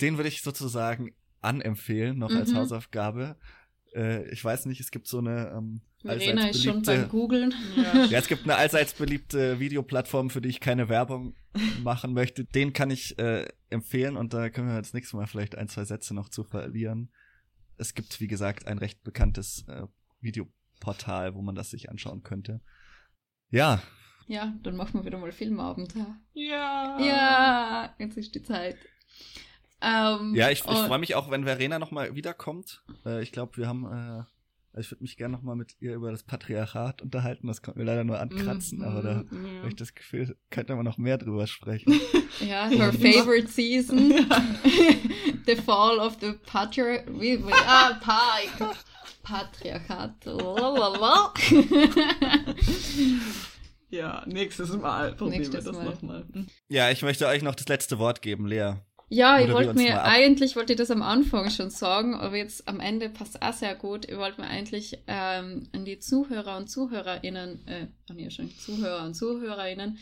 [0.00, 2.38] den würde ich sozusagen anempfehlen, noch mhm.
[2.38, 3.36] als Hausaufgabe.
[3.94, 7.54] Äh, ich weiß nicht, es gibt so eine ähm, Verena ist schon beim Googlen.
[7.76, 8.04] Ja.
[8.04, 11.34] ja, es gibt eine allseits beliebte Videoplattform, für die ich keine Werbung
[11.82, 12.44] machen möchte.
[12.44, 15.84] Den kann ich äh, empfehlen und da können wir jetzt nächstes Mal vielleicht ein, zwei
[15.84, 17.10] Sätze noch zu verlieren.
[17.76, 19.82] Es gibt, wie gesagt, ein recht bekanntes äh,
[20.20, 22.60] Videoportal, wo man das sich anschauen könnte.
[23.50, 23.82] Ja,
[24.28, 25.94] ja, dann machen wir wieder mal Filmabend.
[26.34, 26.98] Ja.
[26.98, 28.76] Ja, jetzt ist die Zeit.
[29.80, 32.82] Ähm, ja, ich, ich freue mich auch, wenn Verena nochmal wiederkommt.
[33.04, 34.24] Äh, ich glaube, wir haben, äh,
[34.76, 37.46] also ich würde mich gerne nochmal mit ihr über das Patriarchat unterhalten.
[37.46, 40.76] Das konnten wir leider nur ankratzen, mm, aber da mm, habe ich das Gefühl, könnte
[40.76, 41.98] man noch mehr drüber sprechen.
[42.40, 44.10] ja, her favorite season.
[45.46, 47.10] the fall of the patriarchat.
[47.66, 48.40] Ah, pa
[49.22, 50.12] Patriarchat.
[53.88, 56.26] Ja, nächstes Mal probieren nächstes wir das nochmal.
[56.30, 56.48] Hm.
[56.68, 58.74] Ja, ich möchte euch noch das letzte Wort geben, Lea.
[59.08, 62.80] Ja, ich wollte mir, eigentlich wollte ich das am Anfang schon sagen, aber jetzt am
[62.80, 64.04] Ende passt auch sehr gut.
[64.08, 69.04] Ich wollte mir eigentlich ähm, an die Zuhörer und ZuhörerInnen, äh, an ja schon Zuhörer
[69.04, 69.98] und ZuhörerInnen,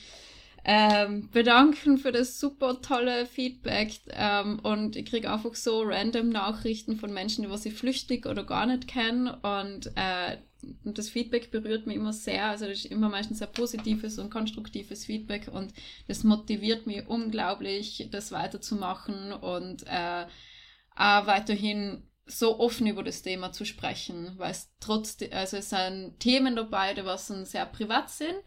[0.64, 6.96] ähm, bedanken für das super tolle Feedback ähm, und ich kriege einfach so random Nachrichten
[6.96, 10.38] von Menschen, die was ich flüchtig oder gar nicht kenne und äh,
[10.84, 12.46] das Feedback berührt mich immer sehr.
[12.46, 15.74] Also das ist immer meistens sehr positives und konstruktives Feedback und
[16.08, 20.24] das motiviert mich unglaublich, das weiterzumachen und äh,
[20.96, 26.18] auch weiterhin so offen über das Thema zu sprechen, weil es trotzdem, also es sind
[26.20, 28.42] Themen dabei, die was sehr privat sind.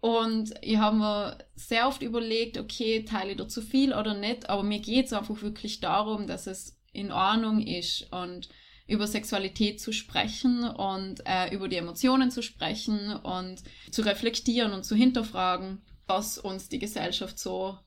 [0.00, 4.48] Und ich habe mir sehr oft überlegt, okay, teile ich da zu viel oder nicht,
[4.48, 8.48] aber mir geht es einfach wirklich darum, dass es in Ordnung ist und
[8.86, 14.84] über Sexualität zu sprechen und äh, über die Emotionen zu sprechen und zu reflektieren und
[14.84, 17.78] zu hinterfragen, was uns die Gesellschaft so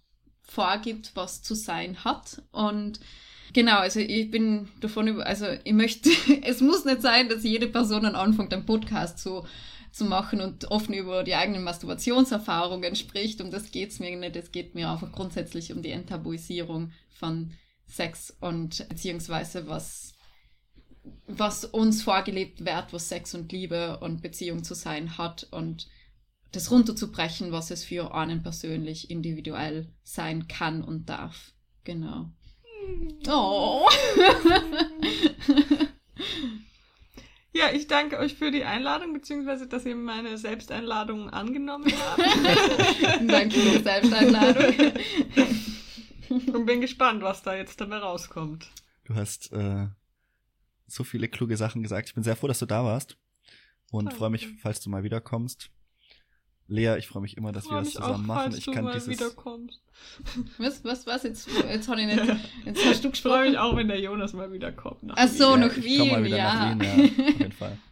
[0.43, 2.43] vorgibt, was zu sein hat.
[2.51, 2.99] Und
[3.53, 6.11] genau, also ich bin davon über, also ich möchte,
[6.43, 9.45] es muss nicht sein, dass jede Person dann anfängt, einen Podcast zu
[9.91, 13.41] zu machen und offen über die eigenen Masturbationserfahrungen spricht.
[13.41, 14.35] Um das geht es mir nicht.
[14.35, 17.53] Es geht mir einfach grundsätzlich um die Enttabuisierung von
[17.87, 20.13] Sex und beziehungsweise was
[21.27, 25.87] was uns vorgelebt wird, was Sex und Liebe und Beziehung zu sein hat und
[26.51, 31.53] das runterzubrechen, was es für einen persönlich individuell sein kann und darf.
[31.83, 32.29] Genau.
[33.27, 33.89] Oh.
[37.53, 42.19] Ja, ich danke euch für die Einladung, beziehungsweise dass ihr meine Selbsteinladung angenommen habt.
[43.29, 44.93] danke für die Selbsteinladung.
[46.53, 48.71] Und bin gespannt, was da jetzt dabei rauskommt.
[49.03, 49.87] Du hast äh,
[50.87, 52.07] so viele kluge Sachen gesagt.
[52.07, 53.17] Ich bin sehr froh, dass du da warst.
[53.91, 55.69] Und freue mich, falls du mal wiederkommst.
[56.67, 58.55] Lea, ich freue mich immer, dass wir das zusammen auch, machen.
[58.55, 59.09] Ich kann dieses.
[59.09, 59.81] Wiederkommst.
[60.57, 61.23] Was, was, was?
[61.23, 62.17] Jetzt, jetzt, ich nicht,
[62.65, 63.13] jetzt hast du gesprochen.
[63.13, 65.11] Ich freue mich auch, wenn der Jonas mal wiederkommt.
[65.15, 65.99] Ach so, nach Wien.
[65.99, 66.75] Komm mal wieder ja.
[66.75, 67.77] nach Wien, ja, auf jeden Fall.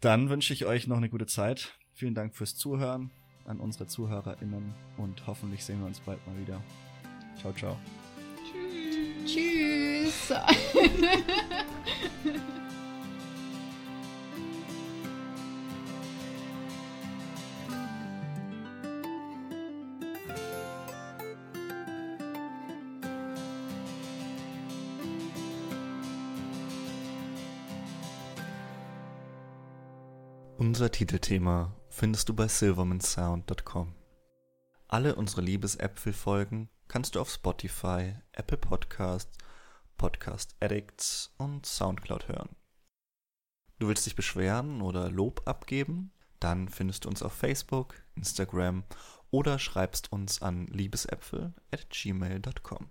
[0.00, 1.78] Dann wünsche ich euch noch eine gute Zeit.
[1.92, 3.12] Vielen Dank fürs Zuhören
[3.44, 6.60] an unsere ZuhörerInnen und hoffentlich sehen wir uns bald mal wieder.
[7.38, 7.76] Ciao, ciao.
[9.24, 10.24] Tschüss.
[10.24, 10.32] Tschüss.
[30.72, 33.94] Unser Titelthema findest du bei silvermansound.com.
[34.88, 39.36] Alle unsere Liebesäpfel-Folgen kannst du auf Spotify, Apple Podcasts,
[39.98, 42.56] Podcast Addicts und Soundcloud hören.
[43.80, 46.10] Du willst dich beschweren oder Lob abgeben?
[46.40, 48.82] Dann findest du uns auf Facebook, Instagram
[49.30, 52.88] oder schreibst uns an liebesäpfel at gmail.com.